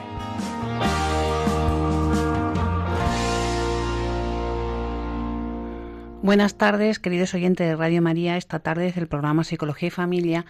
[6.23, 8.37] Buenas tardes, queridos oyentes de Radio María.
[8.37, 10.45] Esta tarde es el programa Psicología y Familia,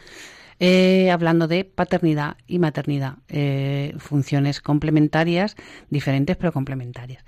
[0.59, 5.55] eh, hablando de paternidad y maternidad, eh, funciones complementarias,
[5.89, 7.23] diferentes pero complementarias.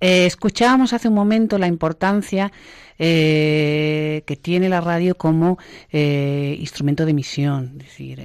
[0.00, 2.50] Eh, escuchábamos hace un momento la importancia
[2.98, 5.58] eh, que tiene la radio como
[5.90, 7.74] eh, instrumento de emisión.
[7.80, 8.20] Es decir,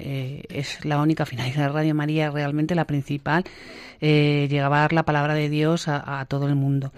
[0.49, 3.43] es la única finalidad de Radio María, realmente la principal,
[3.99, 6.93] llevar la palabra de Dios a todo el mundo.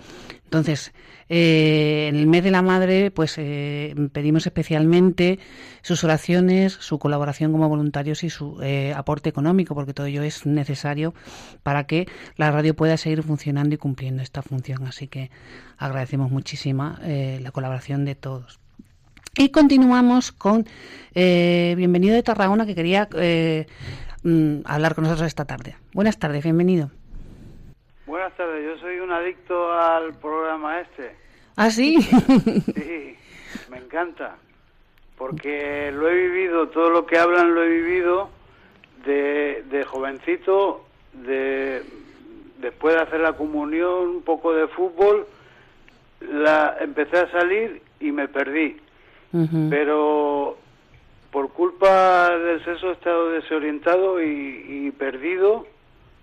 [0.47, 0.93] Entonces,
[1.27, 5.39] eh, en el mes de la madre, pues eh, pedimos especialmente
[5.81, 10.45] sus oraciones, su colaboración como voluntarios y su eh, aporte económico, porque todo ello es
[10.45, 11.13] necesario
[11.63, 12.07] para que
[12.37, 14.87] la radio pueda seguir funcionando y cumpliendo esta función.
[14.87, 15.31] Así que
[15.77, 18.61] agradecemos muchísima la colaboración de todos.
[19.37, 20.65] Y continuamos con
[21.13, 23.09] Bienvenido de Tarragona, que quería
[24.23, 25.75] mm, hablar con nosotros esta tarde.
[25.93, 26.89] Buenas tardes, bienvenido.
[28.07, 31.13] Buenas tardes, yo soy un adicto al programa este.
[31.57, 32.01] ¿Ah, sí?
[32.01, 33.17] sí,
[33.69, 34.37] me encanta,
[35.17, 38.29] porque lo he vivido, todo lo que hablan lo he vivido
[39.05, 41.83] de, de jovencito, de
[42.61, 45.27] después de hacer la comunión, un poco de fútbol,
[46.21, 48.77] la empecé a salir y me perdí.
[49.69, 50.57] Pero
[51.29, 55.67] por culpa del sexo he estado desorientado y, y perdido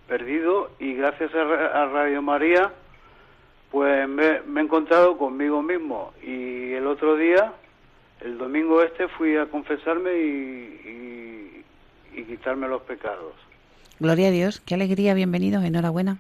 [0.09, 2.73] perdido y gracias a, Radio María
[3.71, 7.53] pues me, he encontrado conmigo mismo y el otro día,
[8.21, 11.65] el domingo este, fui a confesarme y,
[12.15, 13.35] y, quitarme los pecados.
[13.99, 16.19] Gloria a Dios, qué alegría, bienvenido, enhorabuena.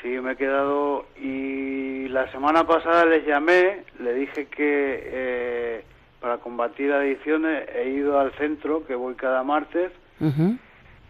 [0.00, 5.84] Sí, me he quedado y la semana pasada les llamé, le dije que eh,
[6.20, 9.90] para combatir adicciones he ido al centro, que voy cada martes,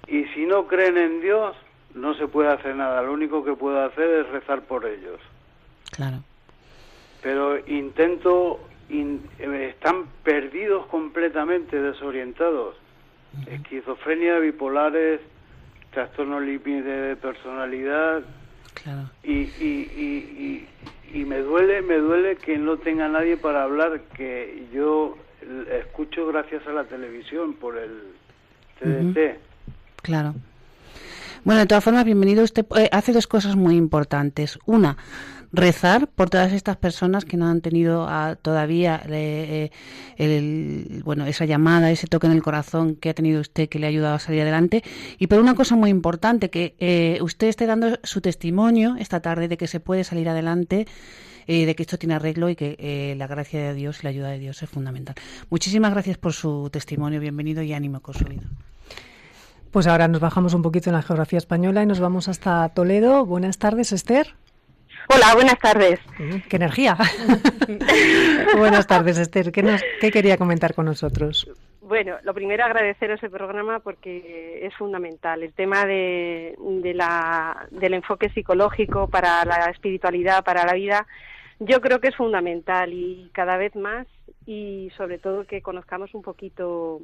[0.06, 1.54] y si no creen en Dios,
[1.94, 3.02] no se puede hacer nada.
[3.02, 5.20] Lo único que puedo hacer es rezar por ellos.
[5.90, 6.18] Claro.
[7.22, 12.76] Pero intento, eh, están perdidos completamente, desorientados.
[13.46, 15.20] Esquizofrenia, bipolares,
[15.92, 18.22] trastorno límite de personalidad.
[18.74, 19.10] Claro.
[19.22, 20.68] Y, y, y,
[21.14, 25.16] y, me duele, me duele que no tenga nadie para hablar, que yo
[25.70, 28.02] escucho gracias a la televisión por el
[28.80, 29.38] TDT.
[30.02, 30.34] Claro.
[31.44, 32.44] Bueno, de todas formas, bienvenido.
[32.44, 34.60] Usted eh, hace dos cosas muy importantes.
[34.64, 34.96] Una,
[35.52, 39.70] rezar por todas estas personas que no han tenido ah, todavía eh,
[40.18, 43.86] el, bueno esa llamada, ese toque en el corazón que ha tenido usted que le
[43.86, 44.84] ha ayudado a salir adelante.
[45.18, 49.48] Y por una cosa muy importante, que eh, usted esté dando su testimonio esta tarde
[49.48, 50.86] de que se puede salir adelante.
[51.48, 54.38] de que esto tiene arreglo y que la gracia de Dios y la ayuda de
[54.38, 55.16] Dios es fundamental.
[55.50, 57.18] Muchísimas gracias por su testimonio.
[57.18, 58.44] Bienvenido y ánimo con su vida.
[59.72, 63.24] Pues ahora nos bajamos un poquito en la geografía española y nos vamos hasta Toledo.
[63.24, 64.26] Buenas tardes, Esther.
[65.08, 65.98] Hola, buenas tardes.
[66.50, 66.94] ¡Qué energía!
[68.58, 69.50] buenas tardes, Esther.
[69.50, 69.64] ¿Qué,
[69.98, 71.50] ¿Qué quería comentar con nosotros?
[71.80, 75.42] Bueno, lo primero agradeceros el programa porque es fundamental.
[75.42, 81.06] El tema de, de la, del enfoque psicológico para la espiritualidad, para la vida,
[81.60, 84.06] yo creo que es fundamental y cada vez más
[84.44, 87.00] y sobre todo que conozcamos un poquito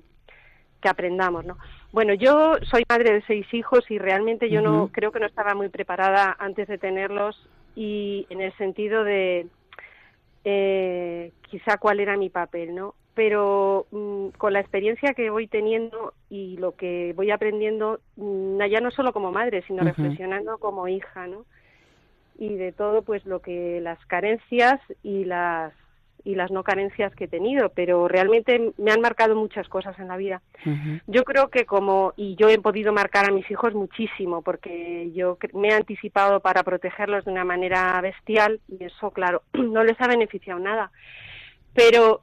[0.81, 1.59] que aprendamos, ¿no?
[1.93, 5.55] Bueno, yo soy madre de seis hijos y realmente yo no creo que no estaba
[5.55, 9.47] muy preparada antes de tenerlos y en el sentido de
[10.45, 12.95] eh, quizá cuál era mi papel, ¿no?
[13.14, 18.81] Pero mm, con la experiencia que voy teniendo y lo que voy aprendiendo, mm, ya
[18.81, 21.45] no solo como madre, sino reflexionando como hija, ¿no?
[22.39, 25.72] Y de todo, pues lo que las carencias y las
[26.29, 30.09] y las no carencias que he tenido, pero realmente me han marcado muchas cosas en
[30.09, 30.43] la vida.
[31.07, 35.39] Yo creo que como, y yo he podido marcar a mis hijos muchísimo, porque yo
[35.55, 40.07] me he anticipado para protegerlos de una manera bestial y eso, claro, no les ha
[40.07, 40.91] beneficiado nada.
[41.72, 42.20] Pero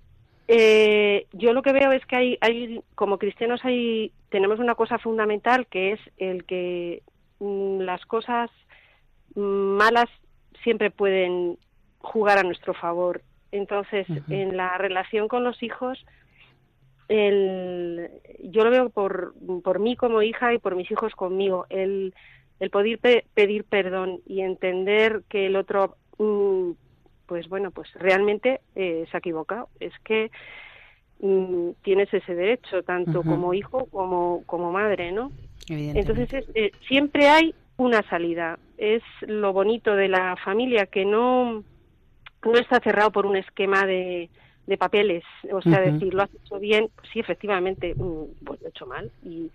[0.47, 4.99] eh, yo lo que veo es que hay, hay, como cristianos hay, tenemos una cosa
[4.99, 7.01] fundamental que es el que
[7.39, 8.51] mm, las cosas
[9.33, 10.11] malas
[10.63, 11.57] siempre pueden
[12.01, 13.23] jugar a nuestro favor
[13.55, 16.05] entonces, en la relación con los hijos,
[17.07, 18.09] el,
[18.43, 19.33] yo lo veo por,
[19.63, 22.13] por mí como hija y por mis hijos conmigo, el,
[22.59, 22.99] el poder
[23.33, 26.71] pedir perdón y entender que el otro mm,
[27.25, 29.69] pues bueno, pues realmente eh, se ha equivocado.
[29.79, 30.31] Es que
[31.19, 35.31] mm, tienes ese derecho, tanto como hijo como, como madre, ¿no?
[35.67, 38.59] Entonces, eh, siempre hay una salida.
[38.77, 41.63] Es lo bonito de la familia, que no,
[42.45, 44.29] no está cerrado por un esquema de,
[44.67, 45.23] de papeles.
[45.51, 48.85] O sea, decir, lo has hecho bien, pues sí, efectivamente, mm, pues lo he hecho
[48.85, 49.11] mal.
[49.23, 49.51] Y,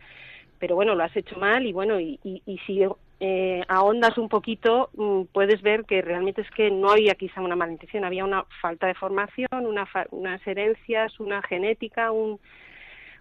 [0.58, 2.82] pero bueno, lo has hecho mal y bueno, y, y, y si
[3.18, 7.56] eh, ahondas un poquito, mm, puedes ver que realmente es que no había quizá una
[7.56, 12.38] malintención, había una falta de formación, una unas herencias, una genética, un,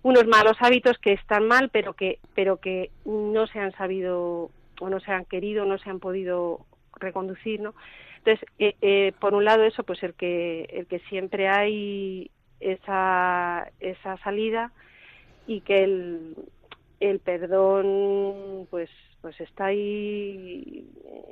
[0.03, 4.89] unos malos hábitos que están mal, pero que, pero que no se han sabido o
[4.89, 6.65] no se han querido, no se han podido
[6.95, 7.73] reconducir, ¿no?
[8.19, 13.71] Entonces, eh, eh, por un lado eso, pues el que, el que siempre hay esa,
[13.79, 14.71] esa salida
[15.47, 16.35] y que el,
[16.99, 18.89] el perdón, pues,
[19.21, 20.89] pues está ahí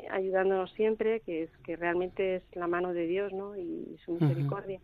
[0.09, 3.57] ayudándonos siempre, que es que realmente es la mano de Dios, ¿no?
[3.57, 4.79] Y su misericordia.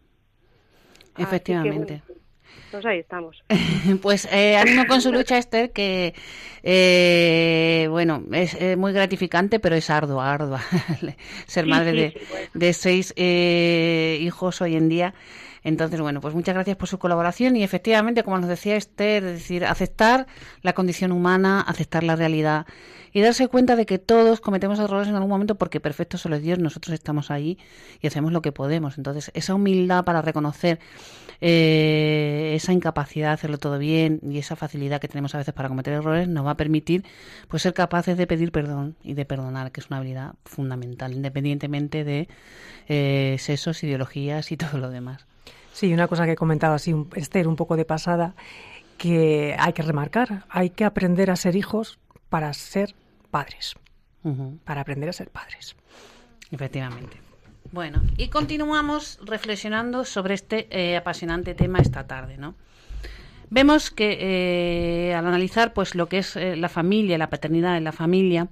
[1.17, 2.01] Efectivamente.
[2.71, 3.43] Pues ahí estamos.
[4.01, 6.13] pues eh, ánimo con su lucha, Esther, que
[6.63, 10.61] eh, bueno, es muy gratificante, pero es ardua, ardua
[11.45, 12.21] ser madre de,
[12.53, 15.13] de, seis eh, hijos hoy en día.
[15.63, 19.33] Entonces, bueno, pues muchas gracias por su colaboración y efectivamente, como nos decía Esther, es
[19.33, 20.27] decir, aceptar
[20.61, 22.65] la condición humana, aceptar la realidad
[23.13, 26.41] y darse cuenta de que todos cometemos errores en algún momento porque perfecto solo es
[26.41, 27.59] Dios, nosotros estamos ahí
[28.01, 28.97] y hacemos lo que podemos.
[28.97, 30.79] Entonces, esa humildad para reconocer
[31.39, 35.69] eh, esa incapacidad de hacerlo todo bien y esa facilidad que tenemos a veces para
[35.69, 37.03] cometer errores nos va a permitir
[37.47, 42.03] pues ser capaces de pedir perdón y de perdonar, que es una habilidad fundamental, independientemente
[42.03, 42.27] de
[42.87, 45.25] eh, sesos, ideologías y todo lo demás.
[45.73, 48.35] Sí, una cosa que he comentado así, Esther, un poco de pasada,
[48.97, 51.99] que hay que remarcar, hay que aprender a ser hijos
[52.29, 52.95] para ser
[53.31, 53.75] padres,
[54.63, 55.75] para aprender a ser padres.
[56.51, 57.17] Efectivamente.
[57.71, 62.53] Bueno, y continuamos reflexionando sobre este eh, apasionante tema esta tarde, ¿no?
[63.49, 64.17] Vemos que
[65.09, 68.47] eh, al analizar pues lo que es eh, la familia, la paternidad en la familia,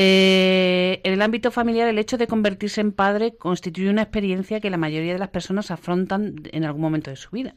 [0.00, 4.76] en el ámbito familiar el hecho de convertirse en padre constituye una experiencia que la
[4.76, 7.54] mayoría de las personas afrontan en algún momento de su vida.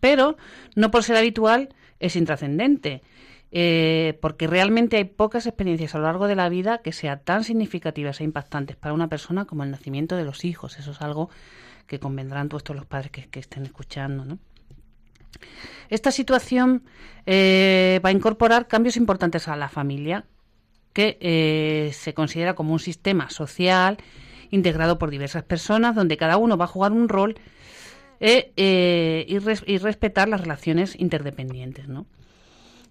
[0.00, 0.36] Pero
[0.74, 1.68] no por ser habitual
[2.00, 3.02] es intrascendente
[3.54, 7.44] eh, porque realmente hay pocas experiencias a lo largo de la vida que sean tan
[7.44, 10.78] significativas e impactantes para una persona como el nacimiento de los hijos.
[10.78, 11.28] Eso es algo
[11.86, 14.24] que convendrán todos los padres que, estén escuchando.
[14.24, 14.38] ¿no?
[15.90, 16.84] Esta situación
[17.26, 20.24] eh, va a incorporar cambios importantes a la familia,
[20.92, 23.98] que eh, se considera como un sistema social
[24.50, 27.36] integrado por diversas personas, donde cada uno va a jugar un rol
[28.20, 31.86] y, y respetar las relaciones interdependientes.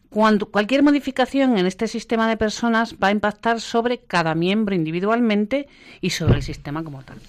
[0.09, 5.69] Cuando, cualquier modificación en este sistema de personas va a impactar sobre cada miembro individualmente
[6.01, 7.19] y sobre el sistema como tal.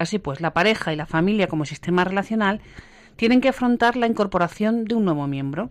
[0.00, 2.60] Así pues, la pareja y la familia como sistema relacional
[3.16, 5.70] tienen que afrontar la incorporación de un nuevo miembro.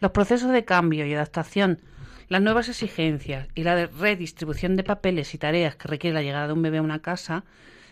[0.00, 1.80] Los procesos de cambio y adaptación,
[2.28, 6.52] las nuevas exigencias y la redistribución de papeles y tareas que requiere la llegada de
[6.52, 7.44] un bebé a una casa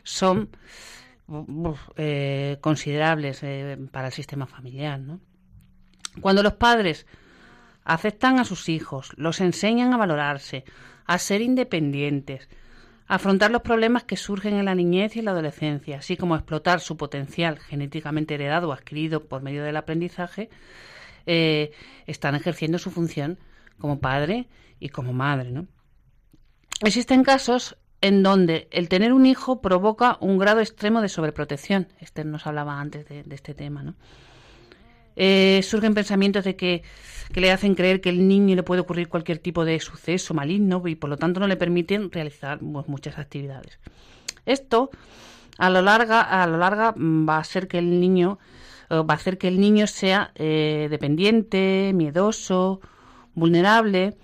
[0.02, 0.50] son
[1.96, 4.98] eh, considerables eh, para el sistema familiar.
[4.98, 5.20] ¿no?
[6.20, 7.06] Cuando los padres
[7.84, 10.64] aceptan a sus hijos, los enseñan a valorarse,
[11.06, 12.48] a ser independientes,
[13.06, 16.34] a afrontar los problemas que surgen en la niñez y en la adolescencia, así como
[16.34, 20.50] a explotar su potencial genéticamente heredado o adquirido por medio del aprendizaje,
[21.26, 21.72] eh,
[22.06, 23.38] están ejerciendo su función
[23.80, 25.50] como padre y como madre.
[25.50, 25.66] ¿no?
[26.82, 31.88] Existen casos en donde el tener un hijo provoca un grado extremo de sobreprotección.
[31.98, 33.94] Esther nos hablaba antes de, este tema, ¿no?
[35.16, 36.82] Eh, surgen pensamientos de que,
[37.34, 40.94] le hacen creer que el niño le puede ocurrir cualquier tipo de suceso maligno y
[40.94, 43.78] por lo tanto no le permiten realizar pues, muchas actividades.
[44.46, 44.90] Esto
[45.58, 48.38] a lo larga a lo larga mm, va a hacer que el niño
[48.90, 52.80] va a hacer que el niño sea eh, dependiente, miedoso,
[53.40, 54.16] vulnerable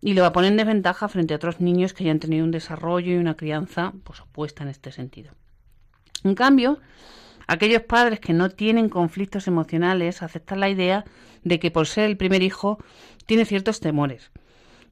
[0.00, 2.44] y lo va a poner en desventaja frente a otros niños que ya han tenido
[2.44, 5.32] un desarrollo y una crianza pues opuesta en este sentido.
[6.22, 6.78] En cambio,
[7.50, 11.04] Aquellos padres que no tienen conflictos emocionales aceptan la idea
[11.42, 12.78] de que por ser el primer hijo
[13.26, 14.30] tiene ciertos temores,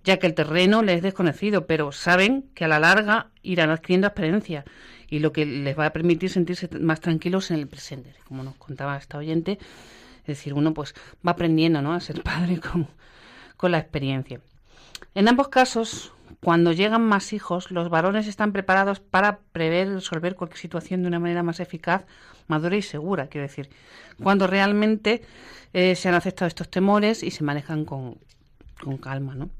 [0.03, 4.09] ya que el terreno les es desconocido, pero saben que a la larga irán adquiriendo
[4.09, 4.65] experiencia
[5.09, 8.57] y lo que les va a permitir sentirse más tranquilos en el presente, como nos
[8.57, 9.61] contaba esta oyente,
[10.23, 11.95] es decir, uno pues va aprendiendo ¿no?
[11.95, 12.89] a ser padre con,
[13.59, 14.41] con la experiencia.
[15.15, 20.37] En ambos casos, cuando llegan más hijos, los varones están preparados para prever y resolver
[20.37, 22.07] cualquier situación de una manera más eficaz
[22.47, 23.69] madura y segura, quiero decir,
[24.23, 25.23] cuando realmente
[25.75, 28.17] eh, se han aceptado estos temores y se manejan con,
[29.03, 29.51] calma, ¿no?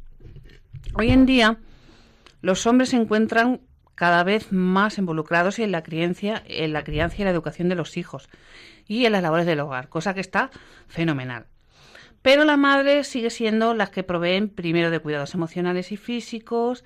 [0.95, 1.59] Hoy en día,
[2.41, 3.61] los hombres se encuentran
[3.95, 7.97] cada vez más involucrados en la crianza, en la crianza y la educación de los
[7.97, 8.29] hijos
[8.87, 10.51] y en las labores del hogar, cosa que está
[10.87, 11.47] fenomenal.
[12.23, 16.85] Pero la madre sigue siendo las que proveen primero de cuidados emocionales y físicos,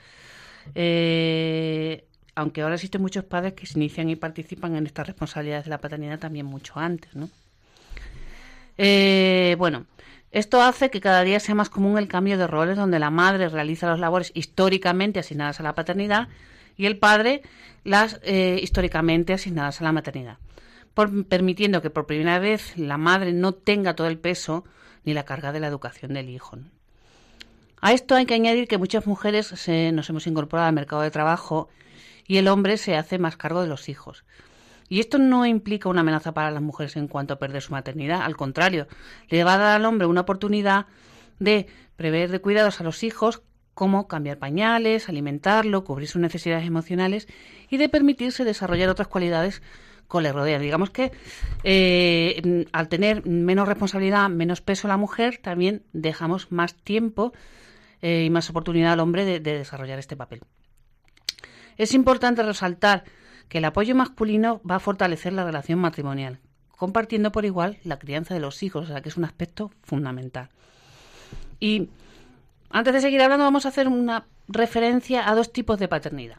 [0.75, 2.05] eh,
[2.35, 5.79] aunque ahora existen muchos padres que se inician y participan en estas responsabilidades de la
[5.79, 7.29] paternidad también mucho antes, ¿no?
[8.79, 9.87] Eh, bueno,
[10.31, 13.49] esto hace que cada día sea más común el cambio de roles donde la madre
[13.49, 16.29] realiza las labores históricamente asignadas a la paternidad
[16.77, 17.43] y el padre
[17.85, 20.39] las eh, históricamente asignadas a la maternidad,
[21.29, 24.65] permitiendo que por primera vez la madre no tenga todo el peso
[25.05, 26.59] ni la carga de la educación del hijo.
[27.81, 29.53] A esto hay que añadir que muchas mujeres
[29.93, 31.69] nos hemos incorporado al mercado de trabajo
[32.27, 34.25] y el hombre se hace más cargo de los hijos.
[34.89, 38.23] Y esto no implica una amenaza para las mujeres en cuanto a perder su maternidad,
[38.23, 38.87] al contrario,
[39.29, 40.87] le va a dar al hombre una oportunidad
[41.39, 43.43] de prever de cuidados a los hijos,
[43.75, 47.27] como cambiar pañales, alimentarlo, cubrir sus necesidades emocionales
[47.71, 49.63] y de permitirse desarrollar otras cualidades
[50.21, 50.61] le rodean.
[50.61, 51.13] Digamos que
[51.65, 57.33] eh, al tener menos responsabilidad, menos peso la mujer, también dejamos más tiempo
[58.01, 60.41] eh, y más oportunidad al hombre de desarrollar este papel.
[61.77, 63.05] Es importante resaltar
[63.49, 66.39] que el apoyo masculino va a fortalecer la relación matrimonial,
[66.77, 70.49] compartiendo por igual la crianza de los hijos, o sea que es un aspecto fundamental.
[71.61, 71.91] Y
[72.71, 76.39] antes de seguir hablando, vamos a hacer una referencia a dos tipos de paternidad.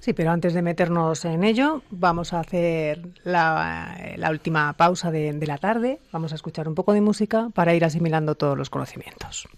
[0.00, 3.96] Sí, pero antes de meternos en ello, vamos a hacer la,
[4.30, 6.00] última pausa de la tarde.
[6.12, 9.48] Vamos a escuchar un poco de música para ir asimilando todos los conocimientos.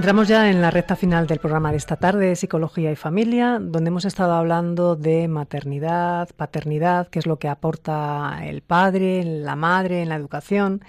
[0.00, 3.88] Entramos ya en la recta final del programa de esta tarde, Psicología y Familia, donde
[3.88, 10.00] hemos estado hablando de maternidad, paternidad, qué es lo que aporta el padre, la madre
[10.00, 10.82] en la educación,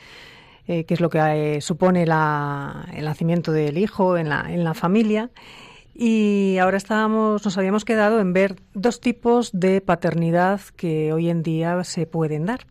[0.65, 4.73] eh, qué es lo que eh, supone el nacimiento del hijo en la, en la
[4.73, 5.29] familia.
[5.93, 11.43] Y ahora estábamos, nos habíamos quedado en ver dos tipos de paternidad que hoy en
[11.43, 12.61] día se pueden dar.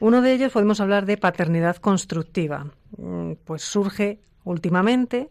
[0.00, 2.68] Uno de ellos podemos hablar de paternidad constructiva.
[2.96, 4.20] Mm, pues surge
[4.50, 5.28] últimamente,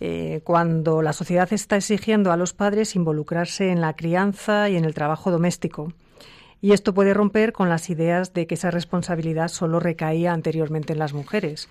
[0.00, 4.84] eh, cuando la sociedad está exigiendo a los padres involucrarse en la crianza y en
[4.84, 5.92] el trabajo doméstico.
[6.60, 10.98] Y esto puede romper con las ideas de que esa responsabilidad solo recaía anteriormente en
[10.98, 11.68] las mujeres.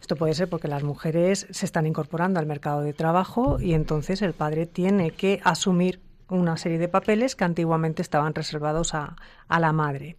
[0.00, 4.20] Esto puede ser porque las mujeres se están incorporando al mercado de trabajo y entonces
[4.20, 9.16] el padre tiene que asumir una serie de papeles que antiguamente estaban reservados a
[9.48, 10.16] la madre.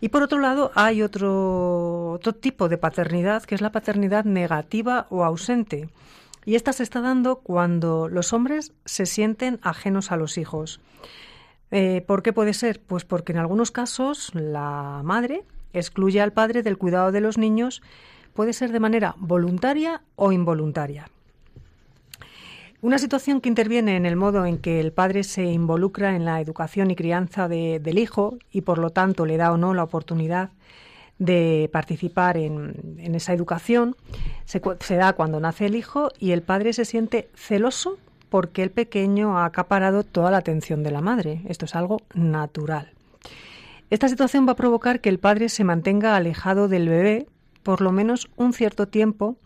[0.00, 5.06] Y por otro lado, hay otro, otro tipo de paternidad, que es la paternidad negativa
[5.10, 5.90] o ausente.
[6.44, 10.80] Y esta se está dando cuando los hombres se sienten ajenos a los hijos.
[11.70, 12.80] Eh, ¿Por qué puede ser?
[12.80, 17.82] Pues porque en algunos casos la madre excluye al padre del cuidado de los niños,
[18.34, 21.08] puede ser de manera voluntaria o involuntaria.
[22.82, 26.40] Una situación que interviene en el modo en que el padre se involucra en la
[26.40, 30.50] educación y crianza del hijo y por lo tanto le da o no la oportunidad
[31.18, 33.96] de participar en, esa educación
[34.46, 34.60] se,
[34.96, 37.98] da cuando nace el hijo y el padre se siente celoso
[38.30, 41.42] porque el pequeño ha acaparado toda la atención de la madre.
[41.48, 42.92] Esto es algo natural.
[43.90, 47.26] Esta situación va a provocar que el padre se mantenga alejado del bebé
[47.62, 49.36] por lo menos un cierto tiempo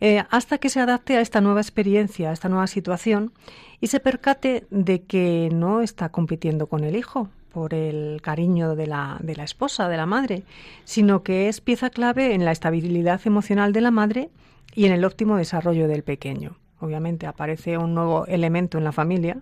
[0.00, 3.32] eh, hasta que se adapte a esta nueva experiencia, a esta nueva situación
[3.80, 8.86] y se percate de que no está compitiendo con el hijo por el cariño de
[8.86, 10.42] la, de la esposa, de la madre,
[10.84, 14.28] sino que es pieza clave en la estabilidad emocional de la madre
[14.74, 16.58] y en el óptimo desarrollo del pequeño.
[16.78, 19.38] Obviamente aparece un nuevo elemento en la familia,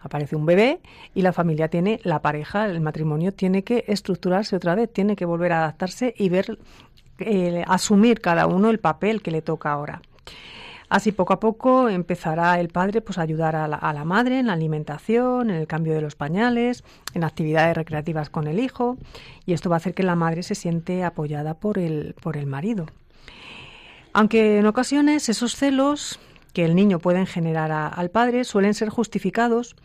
[0.00, 0.80] aparece un bebé
[1.14, 5.26] y la familia tiene la pareja, el matrimonio tiene que estructurarse otra vez, tiene que
[5.26, 6.58] volver a adaptarse y ver
[7.66, 10.00] asumir cada uno el papel que le toca ahora.
[10.88, 14.54] Así poco a poco empezará el padre pues, a ayudar a la, madre en la
[14.54, 18.96] alimentación, en el cambio de los pañales, en actividades recreativas con el hijo
[19.44, 22.46] y esto va a hacer que la madre se siente apoyada por el, por el
[22.46, 22.86] marido.
[24.14, 26.18] Aunque en ocasiones esos celos
[26.54, 29.76] que el niño puede generar al padre suelen ser justificados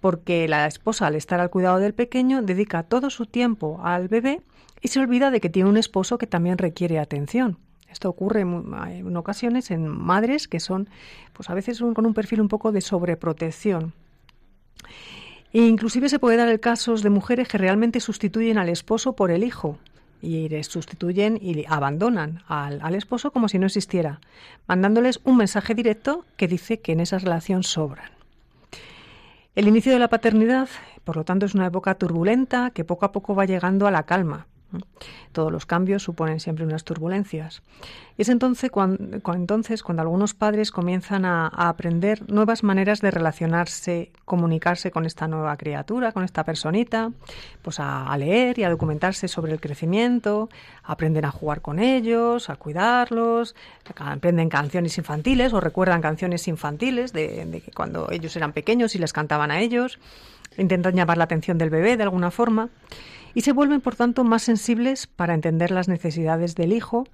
[0.00, 4.42] porque la esposa al estar al cuidado del pequeño dedica todo su tiempo al bebé
[4.80, 7.58] y se olvida de que tiene un esposo que también requiere atención.
[7.90, 10.88] Esto ocurre en ocasiones en madres que son,
[11.32, 13.94] pues a veces con un perfil un poco de sobreprotección.
[15.52, 19.30] E inclusive se puede dar el caso de mujeres que realmente sustituyen al esposo por
[19.30, 19.78] el hijo
[20.20, 24.20] y le sustituyen y abandonan al, esposo como si no existiera,
[24.66, 28.15] mandándoles un mensaje directo que dice que en esa relación sobran.
[29.56, 30.68] El inicio de la paternidad,
[31.02, 34.02] por lo tanto, es una época turbulenta que poco a poco va llegando a la
[34.02, 34.48] calma.
[35.32, 37.62] Todos los cambios suponen siempre unas turbulencias.
[38.16, 45.04] Y es entonces cuando, algunos padres comienzan a, aprender nuevas maneras de relacionarse, comunicarse con
[45.04, 47.12] esta nueva criatura, con esta personita,
[47.62, 50.48] pues a, leer y a documentarse sobre el crecimiento,
[50.82, 53.54] aprenden a jugar con ellos, a cuidarlos,
[53.98, 59.12] aprenden canciones infantiles o recuerdan canciones infantiles de, de cuando ellos eran pequeños y les
[59.12, 59.98] cantaban a ellos,
[60.56, 62.70] intentan llamar la atención del bebé de alguna forma
[63.36, 67.06] y se vuelven, por tanto, más sensibles para entender las necesidades del hijo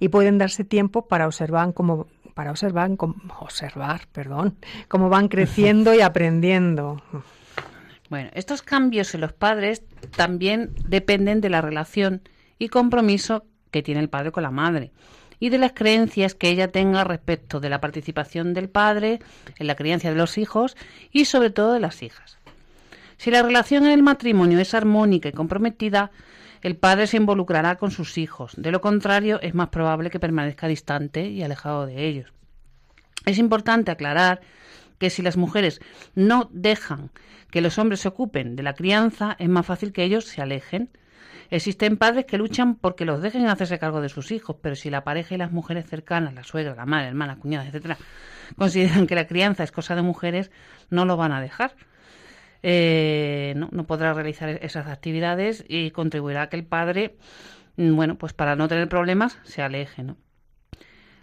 [0.00, 2.90] y pueden darse tiempo para observar cómo para observar,
[3.38, 4.56] observar, perdón,
[4.88, 7.00] cómo van creciendo y aprendiendo.
[8.10, 9.84] Bueno, estos cambios en los padres
[10.16, 12.22] también dependen de la relación
[12.58, 14.90] y compromiso que tiene el padre con la madre
[15.38, 19.20] y de las creencias que ella tenga respecto de la participación del padre
[19.58, 20.76] en la crianza de los hijos
[21.12, 22.37] y sobre todo de las hijas.
[23.18, 26.12] Si la relación en el matrimonio es armónica y comprometida,
[26.62, 28.54] el padre se involucrará con sus hijos.
[28.56, 32.32] De lo contrario, es más probable que permanezca distante y alejado de ellos.
[33.26, 34.40] Es importante aclarar
[34.98, 35.80] que si las mujeres
[36.14, 37.10] no dejan
[37.50, 40.90] que los hombres se ocupen de la crianza, es más fácil que ellos se alejen.
[41.50, 45.02] Existen padres que luchan porque los dejen hacerse cargo de sus hijos, pero si la
[45.02, 47.96] pareja y las mujeres cercanas, la suegra, la madre, hermana, cuñada, etcétera,
[48.56, 50.50] consideran que la crianza es cosa de mujeres,
[50.90, 51.74] no lo van a dejar.
[52.62, 57.16] Eh, no, podrá realizar esas actividades y contribuirá a que el padre,
[57.76, 60.02] mm, bueno, pues para no tener problemas, se aleje.
[60.02, 60.16] ¿no?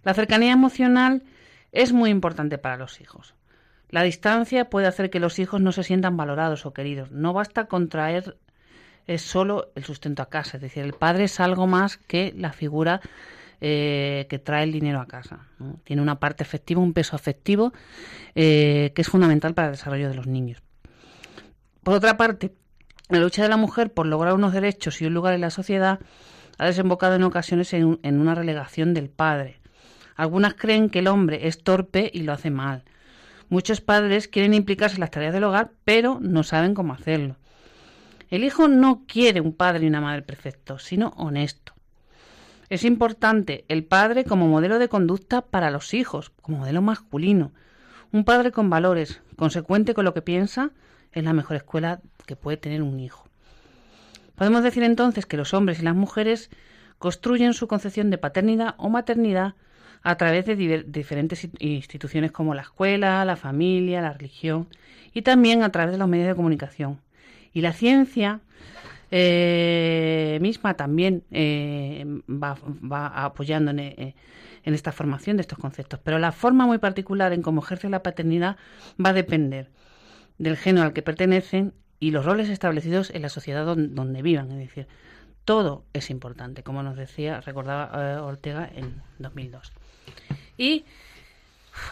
[0.03, 1.23] La cercanía emocional
[1.71, 3.35] es muy importante para los hijos.
[3.89, 7.11] La distancia puede hacer que los hijos no se sientan valorados o queridos.
[7.11, 8.37] No basta con traer
[9.07, 12.51] es solo el sustento a casa, es decir, el padre es algo más que la
[12.53, 13.01] figura
[13.61, 15.47] eh, que trae el dinero a casa.
[15.83, 17.71] Tiene una parte efectiva, un peso afectivo
[18.33, 20.64] eh, que es fundamental para el desarrollo de los niños.
[21.85, 22.51] Por otra parte,
[23.09, 25.99] la lucha de la mujer por lograr unos derechos y un lugar en la sociedad
[26.57, 29.59] ha desembocado en ocasiones en, una relegación del padre.
[30.15, 32.85] Algunas creen que el hombre es torpe y lo hace mal.
[33.49, 37.35] Muchos padres quieren implicarse en las tareas del hogar, pero no saben cómo hacerlo.
[38.31, 41.73] El hijo no quiere un padre y una madre perfectos, sino honesto.
[42.67, 47.51] Es importante el padre como modelo de conducta para los hijos, como modelo masculino.
[48.11, 50.71] Un padre con valores, consecuente con lo que piensa
[51.15, 53.25] es la mejor escuela que puede tener un hijo.
[54.35, 56.49] Podemos decir entonces que los hombres y las mujeres
[56.99, 59.55] construyen su concepción de paternidad o maternidad
[60.03, 64.67] a través de diferentes instituciones como la escuela, la familia, la religión
[65.13, 66.99] y también a través de los medios de comunicación.
[67.53, 68.41] Y la ciencia
[69.09, 74.13] eh, misma también eh, va, apoyando eh,
[74.63, 78.03] en, esta formación de estos conceptos, pero la forma muy particular en cómo ejerce la
[78.03, 78.57] paternidad
[79.03, 79.69] va a depender
[80.37, 84.51] del género al que pertenecen y los roles establecidos en la sociedad donde, vivan.
[84.51, 84.87] Es decir,
[85.45, 89.71] todo es importante, como nos decía, recordaba eh, Ortega en 2002.
[90.57, 90.85] Y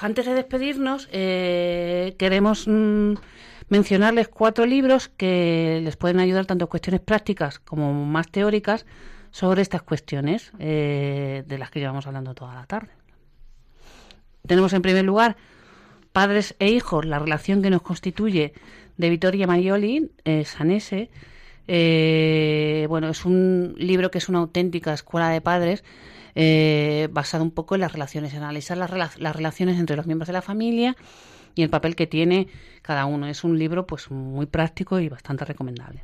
[0.02, 3.14] Antes de despedirnos, eh, queremos mm,
[3.70, 8.86] mencionarles cuatro libros que les pueden ayudar tanto cuestiones prácticas como más teóricas
[9.32, 12.92] sobre estas cuestiones eh, de las que llevamos hablando toda la tarde.
[14.48, 15.36] Tenemos en primer lugar
[16.14, 18.54] Padres e Hijos, la relación que nos constituye
[18.98, 21.10] de Vittoria Marioli, eh, Sanese.
[21.68, 25.84] Eh, bueno, es un libro que es una auténtica escuela de padres
[26.36, 30.34] eh, basado un poco en las relaciones, analizar las, las relaciones entre los miembros de
[30.34, 30.96] la familia
[31.56, 32.48] y el papel que tiene
[32.84, 33.28] cada uno.
[33.28, 36.02] Es un libro pues muy práctico y bastante recomendable.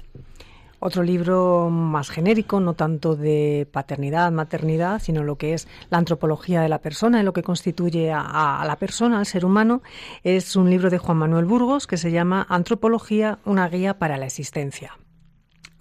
[0.81, 6.61] Otro libro más genérico, no tanto de paternidad, maternidad, sino lo que es la antropología
[6.61, 9.81] de la persona, en lo que constituye a, la persona, al ser humano,
[10.23, 14.27] es un libro de Juan Manuel Burgos que se llama Antropología, una guía para la
[14.27, 14.97] existencia.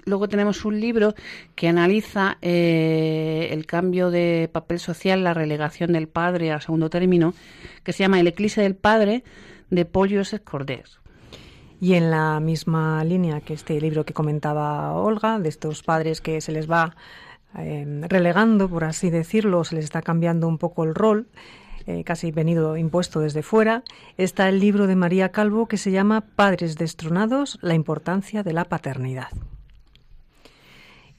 [0.05, 1.15] Luego tenemos un libro
[1.55, 7.35] que analiza eh, el cambio de papel social, la relegación del padre a segundo término,
[7.85, 9.23] que se llama El eclipse del padre,
[9.71, 10.43] de Paul Joseph.
[11.81, 16.41] Y en la misma línea que este libro que comentaba Olga, de estos padres que
[16.41, 16.97] se les va
[17.57, 21.29] eh, relegando, por así decirlo, se les está cambiando un poco el rol,
[21.87, 23.83] eh, casi venido impuesto desde fuera,
[24.17, 28.65] está el libro de María Calvo que se llama Padres destronados, la importancia de la
[28.65, 29.29] paternidad.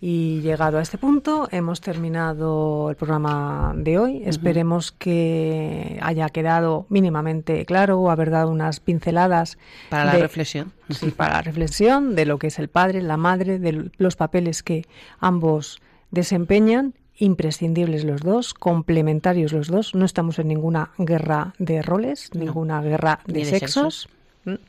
[0.02, 4.18] Y llegado a este punto, hemos terminado el programa de hoy.
[4.18, 4.30] Uh -huh.
[4.30, 9.58] Esperemos que haya quedado mínimamente claro o haber dado unas pinceladas.
[9.90, 10.72] Para la de, reflexión.
[10.90, 14.64] Sí, para la reflexión de lo que es el padre, la madre, de los papeles
[14.64, 14.86] que
[15.20, 15.82] ambos
[16.12, 16.94] desempeñan.
[17.22, 19.94] Imprescindibles los dos, complementarios los dos.
[19.94, 22.46] No estamos en ninguna guerra de roles, no.
[22.46, 24.08] ninguna guerra de, de sexos.
[24.46, 24.62] sexos.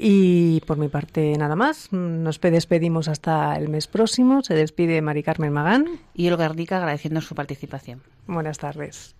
[0.00, 1.92] Y por mi parte nada más.
[1.92, 4.42] Nos despedimos hasta el mes próximo.
[4.44, 5.86] Se despide Mari Carmen Magán.
[6.14, 8.02] Y Olga Ardica agradeciendo su participación.
[8.28, 9.16] Buenas tardes.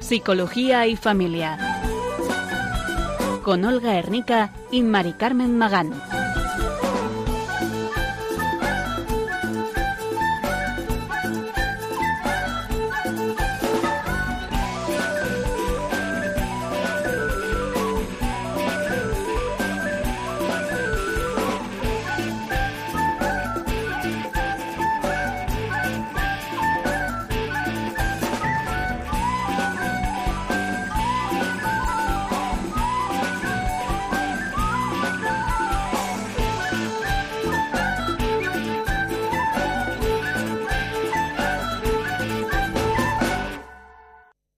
[0.00, 1.75] Psicología y familia
[3.46, 5.92] con Olga Hernica y Mari Carmen Magán.